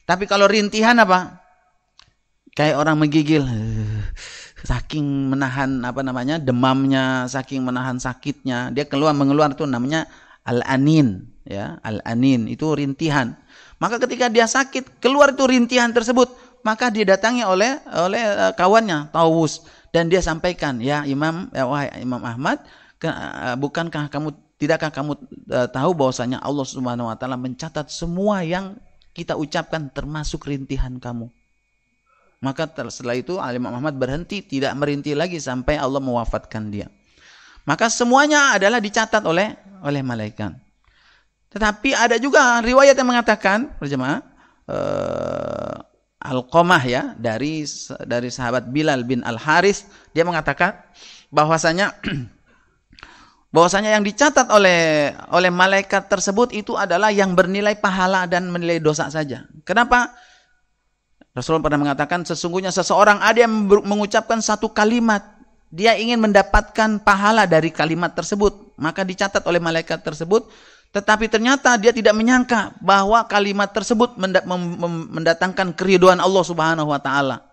Tapi 0.07 0.23
kalau 0.31 0.47
rintihan 0.47 0.95
apa? 0.95 1.43
Kayak 2.55 2.79
orang 2.79 2.95
menggigil. 3.03 3.43
Saking 4.59 5.31
menahan 5.31 5.83
apa 5.87 6.03
namanya 6.03 6.35
demamnya, 6.35 7.27
saking 7.31 7.63
menahan 7.63 7.95
sakitnya, 7.95 8.75
dia 8.75 8.83
keluar 8.83 9.15
mengeluar 9.15 9.55
itu 9.55 9.63
namanya 9.63 10.03
al-anin 10.43 11.31
ya, 11.47 11.79
al-anin 11.79 12.47
itu 12.51 12.67
rintihan. 12.75 13.39
Maka 13.79 14.03
ketika 14.03 14.27
dia 14.27 14.43
sakit, 14.43 14.99
keluar 14.99 15.31
itu 15.31 15.47
rintihan 15.47 15.95
tersebut, 15.95 16.27
maka 16.61 16.91
didatangi 16.91 17.43
oleh 17.45 17.79
oleh 17.89 18.23
uh, 18.23 18.53
kawannya 18.53 19.11
Tawus. 19.11 19.65
Dan 19.89 20.05
dia 20.05 20.21
sampaikan 20.21 20.77
ya 20.77 21.01
Imam 21.09 21.49
ya, 21.49 21.65
wahai 21.65 21.89
Imam 21.97 22.21
Ahmad 22.21 22.61
ke, 23.01 23.09
uh, 23.09 23.57
bukankah 23.57 24.11
kamu 24.13 24.37
tidakkah 24.61 24.93
kamu 24.93 25.17
uh, 25.49 25.65
tahu 25.71 25.91
bahwasanya 25.97 26.37
Allah 26.45 26.65
Subhanahu 26.67 27.09
wa 27.09 27.17
taala 27.17 27.39
mencatat 27.39 27.89
semua 27.89 28.45
yang 28.45 28.77
kita 29.17 29.33
ucapkan 29.33 29.89
termasuk 29.89 30.45
rintihan 30.45 31.01
kamu? 31.01 31.31
Maka 32.39 32.71
setelah 32.87 33.19
itu 33.19 33.35
Imam 33.35 33.73
Ahmad 33.75 33.99
berhenti 33.99 34.39
tidak 34.39 34.71
merintih 34.79 35.11
lagi 35.11 35.41
sampai 35.41 35.75
Allah 35.75 35.99
mewafatkan 35.99 36.71
dia. 36.71 36.87
Maka 37.67 37.91
semuanya 37.91 38.55
adalah 38.55 38.79
dicatat 38.79 39.25
oleh 39.27 39.59
oleh 39.83 39.99
malaikat. 39.99 40.55
Tetapi 41.49 41.97
ada 41.97 42.15
juga 42.21 42.63
riwayat 42.63 42.95
yang 42.95 43.09
mengatakan 43.09 43.73
berjemaah 43.81 44.23
Al-Qamah 46.19 46.83
ya 46.83 47.15
dari 47.15 47.63
dari 48.03 48.27
sahabat 48.27 48.67
Bilal 48.67 49.07
bin 49.07 49.23
Al 49.23 49.39
Haris 49.39 49.87
dia 50.11 50.27
mengatakan 50.27 50.75
bahwasanya 51.31 51.95
bahwasanya 53.55 53.95
yang 53.95 54.03
dicatat 54.03 54.51
oleh 54.51 55.15
oleh 55.31 55.47
malaikat 55.47 56.11
tersebut 56.11 56.51
itu 56.51 56.75
adalah 56.75 57.07
yang 57.07 57.39
bernilai 57.39 57.79
pahala 57.79 58.27
dan 58.27 58.51
menilai 58.51 58.83
dosa 58.83 59.07
saja. 59.07 59.47
Kenapa? 59.63 60.11
Rasulullah 61.31 61.71
pernah 61.71 61.87
mengatakan 61.87 62.27
sesungguhnya 62.27 62.75
seseorang 62.75 63.23
ada 63.23 63.47
yang 63.47 63.69
mengucapkan 63.87 64.43
satu 64.43 64.75
kalimat 64.75 65.23
dia 65.69 65.93
ingin 65.95 66.19
mendapatkan 66.19 66.99
pahala 66.99 67.45
dari 67.45 67.69
kalimat 67.69 68.11
tersebut 68.11 68.73
maka 68.75 69.05
dicatat 69.05 69.45
oleh 69.45 69.61
malaikat 69.61 70.01
tersebut 70.01 70.49
tetapi 70.89 71.29
ternyata 71.29 71.77
dia 71.77 71.93
tidak 71.93 72.17
menyangka 72.17 72.73
bahwa 72.81 73.21
kalimat 73.29 73.69
tersebut 73.69 74.17
mendatangkan 74.17 75.77
keriduan 75.77 76.17
Allah 76.17 76.43
Subhanahu 76.45 76.89
wa 76.89 77.01
taala. 77.01 77.45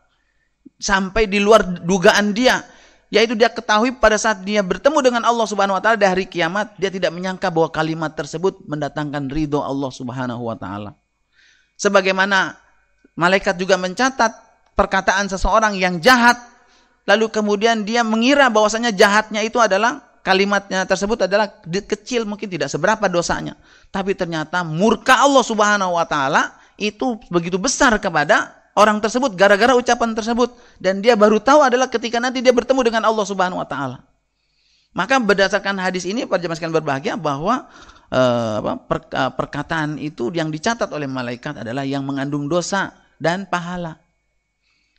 sampai 0.77 1.25
di 1.25 1.41
luar 1.41 1.65
dugaan 1.65 2.37
dia 2.37 2.61
yaitu 3.09 3.39
dia 3.39 3.49
ketahui 3.49 3.97
pada 3.97 4.19
saat 4.19 4.43
dia 4.45 4.61
bertemu 4.61 4.99
dengan 4.99 5.23
Allah 5.25 5.47
Subhanahu 5.49 5.79
wa 5.79 5.81
taala 5.81 5.97
di 5.97 6.05
hari 6.05 6.27
kiamat 6.29 6.77
dia 6.77 6.93
tidak 6.93 7.15
menyangka 7.17 7.49
bahwa 7.49 7.73
kalimat 7.73 8.13
tersebut 8.13 8.61
mendatangkan 8.67 9.31
ridho 9.33 9.63
Allah 9.63 9.89
Subhanahu 9.89 10.43
wa 10.43 10.57
taala 10.59 10.99
sebagaimana 11.81 12.61
malaikat 13.17 13.57
juga 13.57 13.81
mencatat 13.81 14.33
perkataan 14.77 15.33
seseorang 15.33 15.79
yang 15.81 15.97
jahat 16.03 16.37
lalu 17.09 17.31
kemudian 17.31 17.87
dia 17.87 18.03
mengira 18.05 18.51
bahwasanya 18.53 18.93
jahatnya 18.93 19.41
itu 19.47 19.57
adalah 19.63 20.03
kalimatnya 20.27 20.83
tersebut 20.83 21.31
adalah 21.31 21.47
kecil 21.71 22.27
mungkin 22.27 22.51
tidak 22.51 22.67
seberapa 22.67 23.07
dosanya 23.07 23.55
tapi 23.95 24.19
ternyata 24.19 24.67
murka 24.67 25.15
Allah 25.23 25.47
Subhanahu 25.47 25.95
wa 25.95 26.03
taala 26.03 26.51
itu 26.75 27.15
begitu 27.31 27.57
besar 27.63 27.95
kepada 28.03 28.51
orang 28.77 29.01
tersebut 29.01 29.33
gara-gara 29.39 29.73
ucapan 29.73 30.13
tersebut 30.13 30.53
dan 30.83 31.01
dia 31.01 31.17
baru 31.17 31.41
tahu 31.41 31.65
adalah 31.65 31.89
ketika 31.89 32.21
nanti 32.21 32.45
dia 32.45 32.53
bertemu 32.53 32.93
dengan 32.93 33.03
Allah 33.09 33.25
Subhanahu 33.25 33.63
wa 33.63 33.69
taala. 33.69 34.05
Maka 34.97 35.21
berdasarkan 35.21 35.77
hadis 35.77 36.09
ini 36.09 36.25
para 36.25 36.41
jemaah 36.41 36.57
sekalian 36.57 36.77
berbahagia 36.81 37.15
bahwa 37.21 37.69
uh, 38.09 38.55
apa, 38.65 38.97
uh, 39.13 39.33
perkataan 39.37 40.01
itu 40.01 40.33
yang 40.33 40.49
dicatat 40.49 40.89
oleh 40.89 41.05
malaikat 41.05 41.61
adalah 41.65 41.85
yang 41.85 42.05
mengandung 42.05 42.49
dosa 42.49 42.97
dan 43.21 43.45
pahala. 43.49 44.01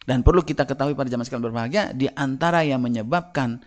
Dan 0.06 0.22
perlu 0.22 0.46
kita 0.46 0.70
ketahui 0.70 0.94
para 0.94 1.10
jemaah 1.10 1.26
sekalian 1.26 1.46
berbahagia 1.50 1.84
di 1.98 2.08
antara 2.14 2.62
yang 2.62 2.80
menyebabkan 2.80 3.60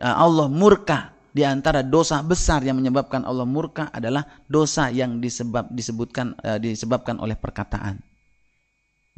Allah 0.00 0.46
murka 0.52 1.16
di 1.32 1.46
antara 1.46 1.80
dosa 1.80 2.20
besar 2.20 2.60
yang 2.64 2.76
menyebabkan 2.76 3.24
Allah 3.24 3.48
murka 3.48 3.88
adalah 3.94 4.26
dosa 4.48 4.92
yang 4.92 5.22
disebab 5.22 5.72
disebutkan 5.72 6.36
uh, 6.44 6.60
disebabkan 6.60 7.16
oleh 7.22 7.38
perkataan. 7.38 8.00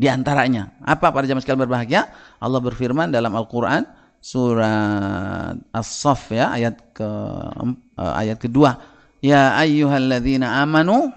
Di 0.01 0.09
antaranya, 0.09 0.81
apa 0.81 1.13
para 1.13 1.29
jamaah 1.29 1.45
sekalian 1.45 1.65
berbahagia? 1.69 2.09
Allah 2.41 2.61
berfirman 2.65 3.13
dalam 3.13 3.37
Al-Qur'an 3.37 3.85
surat 4.21 5.57
As-Saff 5.73 6.33
ya 6.33 6.57
ayat 6.57 6.97
ke 6.97 7.09
uh, 7.09 8.15
ayat 8.17 8.41
kedua, 8.41 8.81
ya 9.21 9.57
ayyuhalladzina 9.61 10.61
amanu 10.65 11.13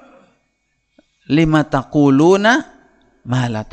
lima 1.31 1.63
taquluna 1.63 2.53
ma 3.23 3.47
la. 3.47 3.63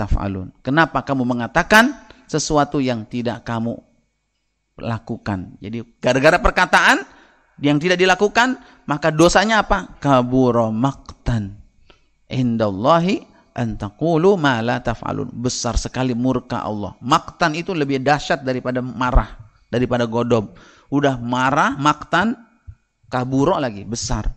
Kenapa 0.63 1.03
kamu 1.03 1.27
mengatakan 1.27 1.91
sesuatu 2.31 2.79
yang 2.79 3.03
tidak 3.11 3.43
kamu 3.43 3.90
lakukan? 4.81 5.61
Jadi 5.61 5.85
gara-gara 6.01 6.41
perkataan 6.41 7.05
yang 7.61 7.77
tidak 7.77 8.01
dilakukan, 8.01 8.57
maka 8.89 9.13
dosanya 9.13 9.63
apa? 9.63 10.01
Kaburo 10.01 10.73
maktan 10.73 11.61
indallahi 12.31 13.27
antakulu 13.53 14.39
ma 14.39 14.63
la 14.63 14.79
taf'alun. 14.79 15.29
Besar 15.35 15.75
sekali 15.75 16.15
murka 16.15 16.63
Allah. 16.63 16.95
Maktan 17.03 17.59
itu 17.59 17.75
lebih 17.75 18.01
dahsyat 18.01 18.47
daripada 18.47 18.79
marah, 18.79 19.37
daripada 19.69 20.07
godom. 20.07 20.55
Udah 20.89 21.19
marah, 21.19 21.75
maktan, 21.77 22.39
kaburo 23.11 23.59
lagi, 23.59 23.83
besar. 23.83 24.31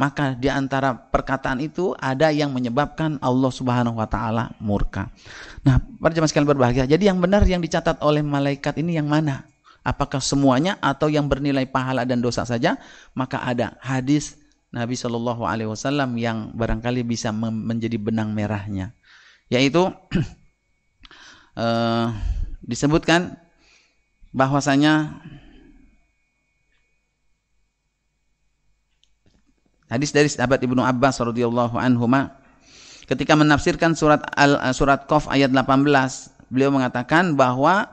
Maka 0.00 0.34
di 0.34 0.50
antara 0.50 0.96
perkataan 0.96 1.62
itu 1.62 1.94
ada 1.94 2.32
yang 2.32 2.50
menyebabkan 2.50 3.22
Allah 3.22 3.52
Subhanahu 3.52 4.00
wa 4.00 4.08
taala 4.08 4.50
murka. 4.58 5.12
Nah, 5.62 5.78
para 5.78 6.10
jemaah 6.10 6.26
sekalian 6.26 6.48
berbahagia. 6.48 6.84
Jadi 6.90 7.06
yang 7.06 7.22
benar 7.22 7.46
yang 7.46 7.62
dicatat 7.62 8.02
oleh 8.02 8.24
malaikat 8.24 8.82
ini 8.82 8.98
yang 8.98 9.06
mana? 9.06 9.46
Apakah 9.82 10.22
semuanya 10.22 10.78
atau 10.78 11.10
yang 11.10 11.26
bernilai 11.26 11.66
pahala 11.66 12.06
dan 12.06 12.22
dosa 12.22 12.46
saja? 12.46 12.78
Maka 13.18 13.42
ada 13.42 13.74
hadis 13.82 14.38
Nabi 14.70 14.94
Shallallahu 14.94 15.42
Alaihi 15.44 15.68
Wasallam 15.68 16.14
yang 16.16 16.54
barangkali 16.54 17.02
bisa 17.04 17.34
menjadi 17.34 17.98
benang 17.98 18.32
merahnya, 18.32 18.94
yaitu 19.52 19.90
uh, 21.58 22.06
disebutkan 22.70 23.36
bahwasanya 24.32 25.20
hadis 29.92 30.14
dari 30.14 30.32
sahabat 30.32 30.64
Ibnu 30.64 30.80
Abbas 30.80 31.20
radhiyallahu 31.20 31.76
anhu 31.76 32.08
ketika 33.04 33.36
menafsirkan 33.36 33.92
surat 33.92 34.24
al 34.38 34.56
surat 34.72 35.04
Qaf 35.04 35.28
ayat 35.28 35.52
18 35.52 35.84
beliau 36.48 36.72
mengatakan 36.72 37.36
bahwa 37.36 37.92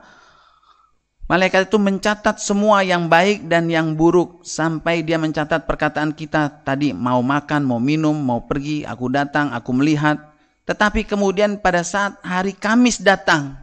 Malaikat 1.30 1.70
itu 1.70 1.78
mencatat 1.78 2.42
semua 2.42 2.82
yang 2.82 3.06
baik 3.06 3.46
dan 3.46 3.70
yang 3.70 3.94
buruk 3.94 4.42
sampai 4.42 5.06
dia 5.06 5.14
mencatat 5.14 5.62
perkataan 5.62 6.10
kita 6.10 6.66
tadi 6.66 6.90
mau 6.90 7.22
makan, 7.22 7.62
mau 7.70 7.78
minum, 7.78 8.18
mau 8.18 8.50
pergi, 8.50 8.82
aku 8.82 9.06
datang, 9.14 9.54
aku 9.54 9.70
melihat. 9.70 10.18
Tetapi 10.66 11.06
kemudian 11.06 11.62
pada 11.62 11.86
saat 11.86 12.18
hari 12.26 12.50
Kamis 12.50 12.98
datang, 12.98 13.54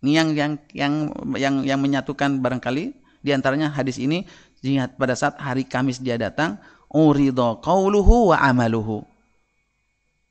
ini 0.00 0.16
yang 0.16 0.28
yang 0.32 0.52
yang 0.72 0.94
yang 1.36 1.54
yang 1.60 1.76
menyatukan 1.76 2.40
barangkali 2.40 2.96
di 3.20 3.30
antaranya 3.36 3.68
hadis 3.68 4.00
ini 4.00 4.24
ingat 4.64 4.96
pada 4.96 5.12
saat 5.12 5.36
hari 5.36 5.68
Kamis 5.68 6.00
dia 6.00 6.16
datang, 6.16 6.56
urido 6.88 7.60
qauluhu 7.60 8.32
wa 8.32 8.40
amaluhu. 8.40 9.04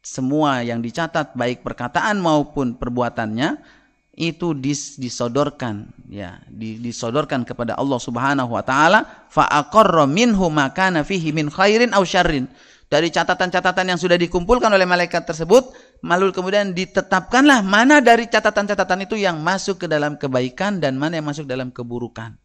Semua 0.02 0.66
yang 0.66 0.82
dicatat 0.82 1.38
baik 1.38 1.62
perkataan 1.62 2.18
maupun 2.18 2.74
perbuatannya 2.82 3.78
itu 4.20 4.52
dis, 4.52 5.00
disodorkan 5.00 5.88
ya. 6.12 6.44
Disodorkan 6.52 7.48
kepada 7.48 7.80
Allah 7.80 7.96
Subhanahu 7.96 8.52
wa 8.52 8.62
taala 8.62 9.08
fa 9.32 9.48
aqarra 9.48 10.04
minhu 10.04 10.52
ma 10.52 10.76
kana 10.76 11.08
fihi 11.08 11.32
min 11.32 11.48
khairin 11.48 11.96
aw 11.96 12.04
syarrin. 12.04 12.52
Dari 12.90 13.08
catatan-catatan 13.14 13.96
yang 13.96 14.00
sudah 14.02 14.20
dikumpulkan 14.20 14.68
oleh 14.68 14.84
malaikat 14.84 15.24
tersebut 15.24 15.72
lalu 16.04 16.36
kemudian 16.36 16.76
ditetapkanlah 16.76 17.64
mana 17.64 18.02
dari 18.04 18.28
catatan-catatan 18.28 19.08
itu 19.08 19.16
yang 19.16 19.40
masuk 19.40 19.86
ke 19.86 19.88
dalam 19.88 20.20
kebaikan 20.20 20.84
dan 20.84 21.00
mana 21.00 21.22
yang 21.22 21.28
masuk 21.30 21.48
dalam 21.48 21.72
keburukan. 21.72 22.36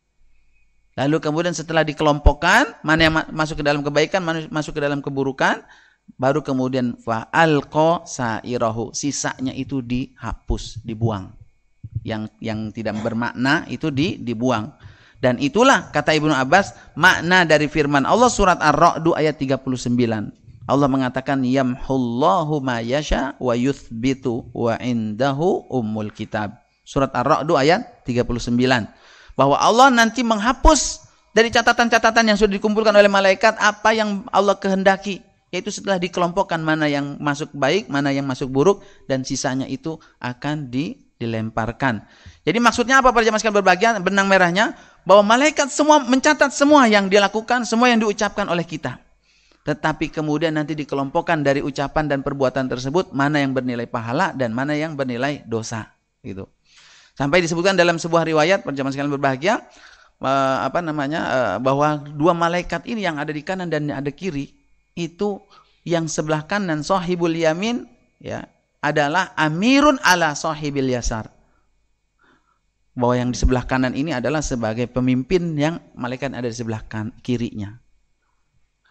Lalu 0.94 1.18
kemudian 1.18 1.56
setelah 1.58 1.82
dikelompokkan 1.82 2.86
mana 2.86 3.00
yang 3.02 3.14
masuk 3.34 3.60
ke 3.60 3.64
dalam 3.66 3.82
kebaikan 3.82 4.22
mana 4.22 4.46
masuk 4.46 4.78
ke 4.78 4.80
dalam 4.84 5.02
keburukan 5.02 5.58
baru 6.20 6.44
kemudian 6.44 6.94
fa 7.00 7.26
alqa 7.34 8.06
sairahu 8.06 8.94
sisanya 8.94 9.50
itu 9.56 9.80
dihapus 9.80 10.84
dibuang 10.84 11.43
yang 12.04 12.28
yang 12.38 12.70
tidak 12.70 13.00
bermakna 13.00 13.64
itu 13.72 13.88
di, 13.88 14.20
dibuang. 14.20 14.70
Dan 15.18 15.40
itulah 15.40 15.88
kata 15.88 16.12
Ibnu 16.12 16.36
Abbas 16.36 16.76
makna 17.00 17.48
dari 17.48 17.64
firman 17.64 18.04
Allah 18.04 18.28
surat 18.28 18.60
Ar-Ra'd 18.60 19.08
ayat 19.16 19.40
39. 19.40 19.88
Allah 20.64 20.88
mengatakan 20.88 21.40
yamhullahu 21.40 22.60
ma 22.60 22.84
yasha 22.84 23.32
wa 23.40 23.56
yuthbitu 23.56 24.52
wa 24.52 24.76
indahu 24.76 25.64
ummul 25.72 26.12
kitab. 26.12 26.60
Surat 26.84 27.08
Ar-Ra'd 27.16 27.48
ayat 27.56 28.04
39. 28.04 28.52
Bahwa 29.34 29.56
Allah 29.56 29.88
nanti 29.88 30.20
menghapus 30.20 31.08
dari 31.32 31.48
catatan-catatan 31.48 32.28
yang 32.28 32.38
sudah 32.38 32.60
dikumpulkan 32.60 32.92
oleh 32.92 33.08
malaikat 33.08 33.56
apa 33.56 33.96
yang 33.96 34.28
Allah 34.28 34.60
kehendaki 34.60 35.24
yaitu 35.54 35.70
setelah 35.70 36.02
dikelompokkan 36.02 36.58
mana 36.58 36.90
yang 36.90 37.14
masuk 37.22 37.46
baik, 37.54 37.86
mana 37.86 38.10
yang 38.10 38.26
masuk 38.26 38.50
buruk 38.50 38.82
dan 39.06 39.22
sisanya 39.22 39.70
itu 39.70 40.02
akan 40.18 40.66
di 40.66 41.03
dilemparkan. 41.24 42.04
Jadi 42.44 42.58
maksudnya 42.60 43.00
apa 43.00 43.08
para 43.10 43.24
jemaah 43.24 43.40
sekalian 43.40 43.58
berbahagia? 43.64 43.90
Benang 44.04 44.28
merahnya 44.28 44.76
bahwa 45.08 45.36
malaikat 45.36 45.72
semua 45.72 46.04
mencatat 46.04 46.52
semua 46.52 46.84
yang 46.84 47.08
dilakukan, 47.08 47.64
semua 47.64 47.88
yang 47.88 48.04
diucapkan 48.04 48.44
oleh 48.52 48.68
kita. 48.68 49.00
Tetapi 49.64 50.12
kemudian 50.12 50.52
nanti 50.52 50.76
dikelompokkan 50.76 51.40
dari 51.40 51.64
ucapan 51.64 52.04
dan 52.04 52.20
perbuatan 52.20 52.68
tersebut 52.68 53.16
mana 53.16 53.40
yang 53.40 53.56
bernilai 53.56 53.88
pahala 53.88 54.36
dan 54.36 54.52
mana 54.52 54.76
yang 54.76 54.92
bernilai 54.92 55.40
dosa, 55.48 55.88
gitu. 56.20 56.44
Sampai 57.16 57.40
disebutkan 57.40 57.72
dalam 57.72 57.96
sebuah 57.96 58.28
riwayat 58.28 58.60
para 58.60 58.76
jemaah 58.76 58.92
sekalian 58.92 59.14
berbahagia 59.16 59.64
eh, 60.20 60.56
apa 60.68 60.84
namanya 60.84 61.20
eh, 61.24 61.56
bahwa 61.64 61.96
dua 62.12 62.36
malaikat 62.36 62.84
ini 62.84 63.08
yang 63.08 63.16
ada 63.16 63.32
di 63.32 63.40
kanan 63.40 63.72
dan 63.72 63.88
ada 63.88 64.12
kiri 64.12 64.52
itu 64.92 65.40
yang 65.86 66.10
sebelah 66.10 66.44
kanan 66.44 66.84
sahibul 66.84 67.32
yamin 67.32 67.88
ya 68.20 68.44
adalah 68.84 69.32
amirun 69.40 69.96
ala 70.04 70.36
sahibil 70.36 70.92
yasar. 70.92 71.32
Bahwa 72.92 73.16
yang 73.16 73.32
di 73.32 73.38
sebelah 73.40 73.64
kanan 73.64 73.96
ini 73.96 74.12
adalah 74.12 74.44
sebagai 74.44 74.86
pemimpin 74.86 75.56
yang 75.56 75.80
malaikat 75.96 76.30
ada 76.30 76.46
di 76.46 76.54
sebelah 76.54 76.84
kan, 76.84 77.10
kirinya. 77.24 77.80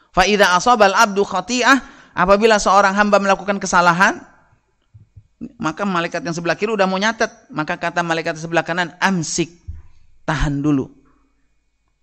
Fa 0.10 0.26
idza 0.26 0.58
asabal 0.58 0.98
abdu 0.98 1.22
khati'ah, 1.22 2.10
apabila 2.18 2.58
seorang 2.58 2.98
hamba 2.98 3.22
melakukan 3.22 3.62
kesalahan, 3.62 4.20
maka 5.62 5.88
malaikat 5.88 6.26
yang 6.26 6.36
sebelah 6.36 6.58
kiri 6.58 6.76
udah 6.76 6.89
mau 6.89 7.00
nyatet, 7.00 7.32
maka 7.54 7.80
kata 7.80 8.04
malaikat 8.04 8.36
sebelah 8.36 8.66
kanan, 8.66 8.91
amsik, 9.00 9.50
tahan 10.28 10.60
dulu. 10.60 10.91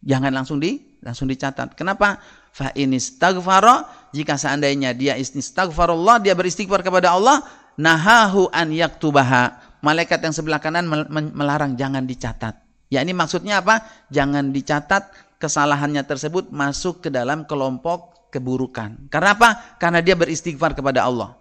Jangan 0.00 0.32
langsung 0.32 0.56
di 0.56 0.90
langsung 1.00 1.28
dicatat. 1.28 1.76
Kenapa? 1.76 2.20
Fa 2.50 2.72
inistaghfara, 2.76 4.10
jika 4.12 4.36
seandainya 4.36 4.92
dia 4.92 5.16
istighfarullah, 5.16 6.20
dia 6.20 6.36
beristighfar 6.36 6.84
kepada 6.84 7.14
Allah, 7.16 7.40
nahahu 7.80 8.52
an 8.52 8.68
yaktubaha. 8.68 9.56
Malaikat 9.80 10.20
yang 10.20 10.36
sebelah 10.36 10.60
kanan 10.60 10.84
melarang 11.32 11.72
jangan 11.80 12.04
dicatat. 12.04 12.60
Ya 12.92 13.00
ini 13.00 13.16
maksudnya 13.16 13.64
apa? 13.64 13.80
Jangan 14.12 14.52
dicatat 14.52 15.08
kesalahannya 15.40 16.04
tersebut 16.04 16.52
masuk 16.52 17.00
ke 17.00 17.08
dalam 17.08 17.48
kelompok 17.48 18.28
keburukan. 18.28 19.08
Karena 19.08 19.32
apa? 19.32 19.80
Karena 19.80 20.04
dia 20.04 20.12
beristighfar 20.20 20.76
kepada 20.76 21.08
Allah. 21.08 21.32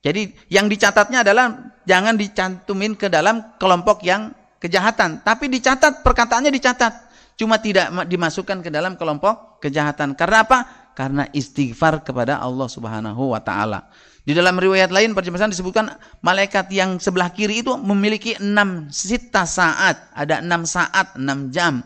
Jadi 0.00 0.32
yang 0.48 0.70
dicatatnya 0.70 1.26
adalah 1.26 1.74
jangan 1.84 2.14
dicantumin 2.14 2.94
ke 2.94 3.10
dalam 3.10 3.58
kelompok 3.58 4.00
yang 4.06 4.32
kejahatan, 4.62 5.20
tapi 5.20 5.52
dicatat 5.52 6.00
perkataannya 6.00 6.48
dicatat, 6.52 6.92
cuma 7.36 7.60
tidak 7.60 7.92
dimasukkan 8.08 8.64
ke 8.64 8.70
dalam 8.72 8.96
kelompok 8.96 9.60
kejahatan. 9.60 10.16
Karena 10.16 10.44
apa? 10.46 10.58
Karena 10.96 11.28
istighfar 11.32 12.00
kepada 12.00 12.40
Allah 12.40 12.68
Subhanahu 12.68 13.36
wa 13.36 13.40
taala. 13.44 13.92
Di 14.20 14.36
dalam 14.36 14.60
riwayat 14.60 14.92
lain 14.92 15.16
perjemasan 15.16 15.48
disebutkan 15.48 15.96
malaikat 16.20 16.68
yang 16.70 17.00
sebelah 17.00 17.32
kiri 17.32 17.64
itu 17.64 17.72
memiliki 17.80 18.36
enam 18.36 18.92
sita 18.92 19.48
saat, 19.48 20.12
ada 20.12 20.44
enam 20.44 20.68
saat, 20.68 21.16
enam 21.16 21.48
jam. 21.48 21.80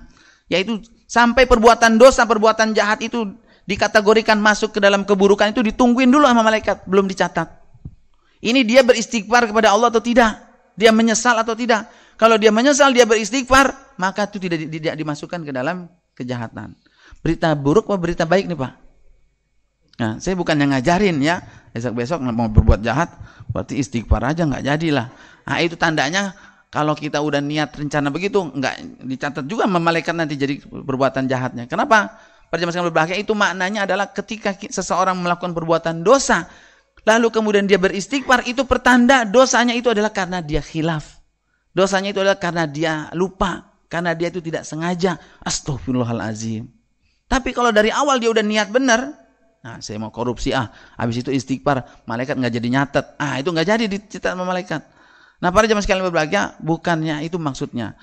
Yaitu 0.51 0.83
sampai 1.07 1.47
perbuatan 1.47 1.95
dosa, 1.95 2.27
perbuatan 2.27 2.75
jahat 2.75 3.07
itu 3.07 3.39
dikategorikan 3.65 4.37
masuk 4.43 4.77
ke 4.77 4.81
dalam 4.83 5.07
keburukan 5.07 5.55
itu 5.55 5.63
ditungguin 5.63 6.11
dulu 6.11 6.27
sama 6.27 6.43
malaikat, 6.43 6.85
belum 6.85 7.07
dicatat. 7.07 7.49
Ini 8.45 8.61
dia 8.67 8.85
beristighfar 8.85 9.49
kepada 9.49 9.73
Allah 9.73 9.89
atau 9.89 10.05
tidak? 10.05 10.37
Dia 10.77 10.93
menyesal 10.93 11.39
atau 11.39 11.57
tidak? 11.57 11.89
Kalau 12.21 12.37
dia 12.37 12.53
menyesal, 12.53 12.93
dia 12.93 13.09
beristighfar, 13.09 13.97
maka 13.97 14.29
itu 14.29 14.37
tidak, 14.43 14.69
tidak 14.69 14.95
dimasukkan 15.01 15.41
ke 15.47 15.53
dalam 15.55 15.89
kejahatan. 16.19 16.77
Berita 17.25 17.57
buruk 17.57 17.89
atau 17.89 17.97
berita 17.97 18.29
baik 18.29 18.53
nih 18.53 18.59
Pak? 18.59 18.84
Nah, 19.95 20.19
saya 20.19 20.35
bukan 20.35 20.59
yang 20.59 20.75
ngajarin 20.75 21.23
ya. 21.23 21.43
Besok-besok 21.75 22.23
mau 22.23 22.47
berbuat 22.51 22.83
jahat, 22.87 23.11
berarti 23.51 23.79
istighfar 23.79 24.23
aja 24.23 24.47
nggak 24.47 24.63
jadilah. 24.63 25.11
Nah, 25.47 25.59
itu 25.59 25.75
tandanya 25.75 26.35
kalau 26.71 26.95
kita 26.95 27.23
udah 27.23 27.39
niat 27.39 27.75
rencana 27.75 28.11
begitu, 28.11 28.43
nggak 28.43 29.07
dicatat 29.07 29.47
juga 29.47 29.67
sama 29.67 29.79
malaikat 29.79 30.15
nanti 30.15 30.35
jadi 30.35 30.59
perbuatan 30.63 31.31
jahatnya. 31.31 31.71
Kenapa? 31.71 32.19
Perjamaah 32.51 32.87
berbahagia 32.91 33.19
itu 33.19 33.35
maknanya 33.35 33.87
adalah 33.87 34.11
ketika 34.15 34.55
seseorang 34.55 35.19
melakukan 35.19 35.51
perbuatan 35.51 36.07
dosa, 36.07 36.47
lalu 37.03 37.31
kemudian 37.35 37.67
dia 37.67 37.79
beristighfar, 37.79 38.47
itu 38.47 38.63
pertanda 38.67 39.27
dosanya 39.27 39.75
itu 39.75 39.91
adalah 39.91 40.15
karena 40.15 40.39
dia 40.39 40.63
khilaf. 40.63 41.19
Dosanya 41.75 42.15
itu 42.15 42.23
adalah 42.23 42.39
karena 42.39 42.71
dia 42.71 43.11
lupa, 43.19 43.75
karena 43.91 44.15
dia 44.15 44.31
itu 44.31 44.39
tidak 44.39 44.63
sengaja. 44.63 45.19
Astagfirullahalazim. 45.43 46.71
Tapi 47.27 47.51
kalau 47.51 47.75
dari 47.75 47.91
awal 47.91 48.23
dia 48.23 48.31
udah 48.31 48.47
niat 48.47 48.71
benar, 48.71 49.24
Nah, 49.65 49.81
saya 49.81 49.97
mau 49.97 50.13
korupsi 50.13 50.53
ah, 50.53 50.69
habis 51.01 51.25
itu 51.25 51.33
istighfar, 51.33 52.05
malaikat 52.05 52.37
nggak 52.37 52.53
jadi 52.53 52.69
nyatet. 52.69 53.07
Ah, 53.17 53.41
itu 53.41 53.49
nggak 53.49 53.65
jadi 53.65 53.85
dicatat 53.89 54.37
sama 54.37 54.45
malaikat. 54.45 54.85
Nah, 55.41 55.49
para 55.49 55.65
jemaah 55.65 55.81
sekalian 55.81 56.05
berbahagia, 56.05 56.61
bukannya 56.61 57.25
itu 57.25 57.41
maksudnya. 57.41 57.97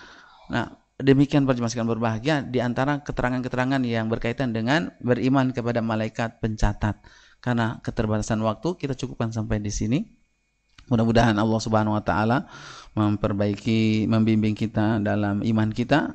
Nah, 0.49 0.73
demikian 0.97 1.45
para 1.45 1.53
jemaah 1.53 1.69
sekalian 1.69 1.91
berbahagia 1.93 2.35
di 2.41 2.57
antara 2.65 3.05
keterangan-keterangan 3.05 3.77
yang 3.85 4.09
berkaitan 4.09 4.57
dengan 4.57 4.89
beriman 5.05 5.53
kepada 5.53 5.85
malaikat 5.85 6.41
pencatat. 6.41 6.97
Karena 7.37 7.77
keterbatasan 7.85 8.41
waktu, 8.41 8.81
kita 8.81 8.97
cukupkan 8.97 9.29
sampai 9.29 9.61
di 9.61 9.69
sini. 9.69 10.01
Mudah-mudahan 10.89 11.37
Allah 11.37 11.59
Subhanahu 11.61 11.93
wa 11.93 12.03
taala 12.03 12.49
memperbaiki 12.97 14.09
membimbing 14.11 14.57
kita 14.57 14.99
dalam 14.99 15.39
iman 15.39 15.69
kita 15.71 16.11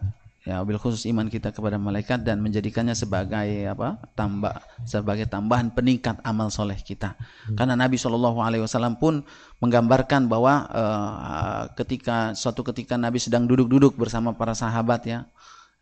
ya 0.47 0.63
bil 0.63 0.79
khusus 0.79 1.11
iman 1.11 1.27
kita 1.27 1.51
kepada 1.51 1.75
malaikat 1.75 2.23
dan 2.23 2.39
menjadikannya 2.39 2.95
sebagai 2.95 3.67
apa 3.67 3.99
tambah 4.15 4.55
sebagai 4.87 5.27
tambahan 5.27 5.75
peningkat 5.75 6.23
amal 6.23 6.55
soleh 6.55 6.79
kita. 6.79 7.19
Hmm. 7.51 7.59
karena 7.59 7.75
Nabi 7.75 7.99
Shallallahu 7.99 8.39
Alaihi 8.39 8.63
Wasallam 8.63 8.95
pun 9.03 9.27
menggambarkan 9.59 10.31
bahwa 10.31 10.71
uh, 10.71 11.63
ketika 11.75 12.31
suatu 12.39 12.63
ketika 12.63 12.95
Nabi 12.95 13.19
sedang 13.19 13.51
duduk-duduk 13.51 13.99
bersama 13.99 14.39
para 14.39 14.55
sahabat 14.55 15.03
ya 15.11 15.27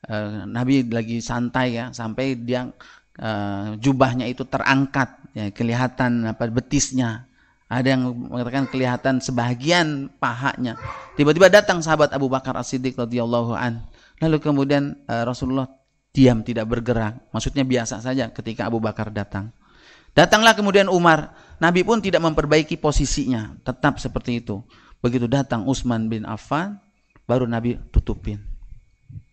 uh, 0.09 0.49
Nabi 0.49 0.89
lagi 0.89 1.21
santai 1.21 1.77
ya 1.77 1.93
sampai 1.93 2.33
dia 2.41 2.73
uh, 3.21 3.77
jubahnya 3.77 4.25
itu 4.33 4.49
terangkat 4.49 5.13
ya 5.37 5.53
kelihatan 5.53 6.25
apa 6.25 6.49
betisnya. 6.49 7.29
Ada 7.65 7.97
yang 7.97 8.13
mengatakan 8.13 8.69
kelihatan 8.71 9.15
sebagian 9.25 10.13
pahanya. 10.21 10.79
Tiba-tiba 11.17 11.49
datang 11.49 11.81
sahabat 11.81 12.13
Abu 12.13 12.29
Bakar 12.29 12.55
As-Siddiq 12.55 12.95
radhiyallahu 12.95 13.57
an 13.57 13.83
Lalu 14.23 14.39
kemudian 14.39 14.95
uh, 15.11 15.25
Rasulullah 15.27 15.67
diam 16.15 16.47
tidak 16.47 16.71
bergerak. 16.71 17.19
Maksudnya 17.35 17.67
biasa 17.67 17.99
saja 17.99 18.31
ketika 18.31 18.71
Abu 18.71 18.79
Bakar 18.79 19.11
datang. 19.11 19.51
Datanglah 20.15 20.55
kemudian 20.55 20.87
Umar. 20.87 21.35
Nabi 21.59 21.83
pun 21.83 21.99
tidak 21.99 22.23
memperbaiki 22.23 22.79
posisinya. 22.79 23.59
Tetap 23.67 23.99
seperti 23.99 24.39
itu. 24.39 24.63
Begitu 25.03 25.27
datang 25.27 25.67
Utsman 25.67 26.07
bin 26.07 26.23
Affan, 26.25 26.79
baru 27.27 27.45
Nabi 27.51 27.77
tutupin. 27.91 28.41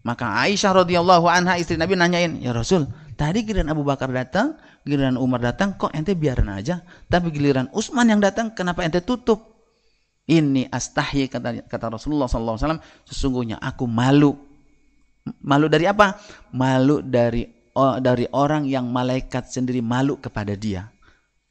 Maka 0.02 0.42
Aisyah 0.42 0.82
radhiyallahu 0.82 1.30
anha 1.30 1.62
istri 1.62 1.78
Nabi 1.78 1.94
nanyain, 1.94 2.42
"Ya 2.42 2.52
Rasul, 2.52 2.90
tadi 3.14 3.46
giliran 3.46 3.70
Abu 3.70 3.86
Bakar 3.86 4.10
datang, 4.10 4.58
giliran 4.82 5.14
Umar 5.16 5.40
datang, 5.40 5.78
kok 5.78 5.94
ente 5.94 6.18
biarin 6.18 6.50
aja? 6.50 6.82
Tapi 7.06 7.30
giliran 7.30 7.70
Utsman 7.70 8.10
yang 8.10 8.18
datang, 8.18 8.52
kenapa 8.58 8.82
ente 8.82 9.06
tutup?" 9.06 9.54
Ini 10.26 10.70
astahyi 10.74 11.30
kata, 11.30 11.70
kata 11.70 11.86
Rasulullah 11.94 12.26
SAW, 12.26 12.82
sesungguhnya 13.06 13.62
aku 13.62 13.86
malu 13.86 14.51
Malu 15.46 15.70
dari 15.70 15.86
apa? 15.86 16.18
Malu 16.54 17.06
dari 17.06 17.46
dari 18.02 18.28
orang 18.36 18.68
yang 18.68 18.92
malaikat 18.92 19.48
sendiri 19.48 19.80
malu 19.80 20.20
kepada 20.20 20.54
dia. 20.60 20.92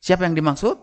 Siapa 0.00 0.28
yang 0.28 0.36
dimaksud? 0.36 0.76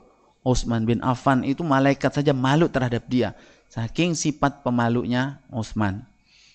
Utsman 0.47 0.87
bin 0.87 1.03
Affan 1.03 1.43
itu 1.43 1.61
malaikat 1.61 2.15
saja 2.15 2.31
malu 2.31 2.71
terhadap 2.71 3.03
dia. 3.11 3.35
Saking 3.67 4.15
sifat 4.15 4.63
pemalunya 4.63 5.43
Utsman. 5.51 6.07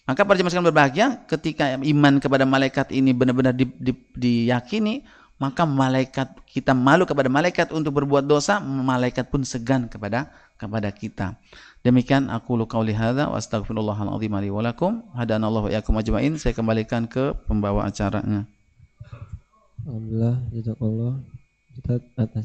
Maka 0.03 0.27
para 0.27 0.35
jemaah 0.35 0.73
berbahagia 0.73 1.23
ketika 1.31 1.79
iman 1.79 2.19
kepada 2.19 2.43
malaikat 2.43 2.91
ini 2.91 3.15
benar-benar 3.15 3.55
di, 3.55 3.71
di, 3.79 3.93
diyakini, 4.19 5.07
maka 5.37 5.69
malaikat 5.69 6.33
kita 6.49 6.73
malu 6.73 7.05
kepada 7.05 7.29
malaikat 7.29 7.71
untuk 7.73 8.01
berbuat 8.03 8.25
dosa, 8.25 8.61
malaikat 8.61 9.29
pun 9.29 9.45
segan 9.45 9.89
kepada 9.89 10.33
kepada 10.57 10.89
kita. 10.95 11.35
Demikian 11.83 12.31
aku 12.31 12.55
lu 12.55 12.71
qauli 12.71 12.95
hadza 12.95 13.27
wa 13.27 13.35
astaghfirullahal 13.35 14.15
azim 14.15 14.33
li 14.39 14.49
wa 14.55 14.63
lakum. 14.63 15.03
Hadanallahu 15.19 15.67
iyyakum 15.67 15.99
ajmain. 15.99 16.39
Saya 16.39 16.55
kembalikan 16.55 17.11
ke 17.11 17.35
pembawa 17.51 17.91
acaranya. 17.91 18.47
Alhamdulillah 19.83 20.39
jazakallah. 20.55 21.15
Kita 21.75 21.93
atas 22.15 22.39